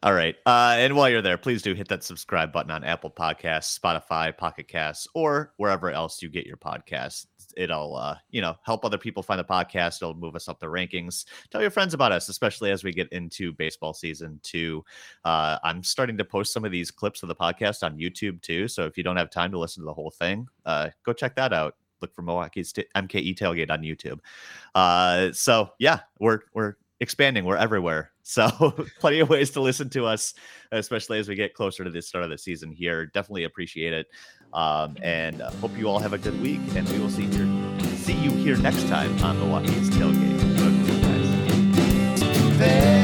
[0.02, 0.36] All right.
[0.44, 4.36] Uh, and while you're there, please do hit that subscribe button on Apple Podcasts, Spotify,
[4.36, 7.26] Pocket Casts, or wherever else you get your podcasts.
[7.56, 10.02] It'll, uh, you know, help other people find the podcast.
[10.02, 11.24] It'll move us up the rankings.
[11.50, 14.84] Tell your friends about us, especially as we get into baseball season two.
[15.24, 18.68] Uh, I'm starting to post some of these clips of the podcast on YouTube too.
[18.68, 21.34] So if you don't have time to listen to the whole thing, uh, go check
[21.36, 21.76] that out.
[22.02, 24.18] Look for Milwaukee's t- MKE tailgate on YouTube.
[24.74, 27.44] Uh, so yeah, we're we're expanding.
[27.44, 28.10] We're everywhere.
[28.28, 28.50] So
[28.98, 30.34] plenty of ways to listen to us,
[30.72, 33.06] especially as we get closer to the start of the season here.
[33.06, 34.08] Definitely appreciate it.
[34.56, 37.46] Um, and uh, hope you all have a good week, and we will see here,
[37.96, 39.44] see you here next time on the
[39.90, 40.36] Tailgate.
[42.58, 42.95] Guys.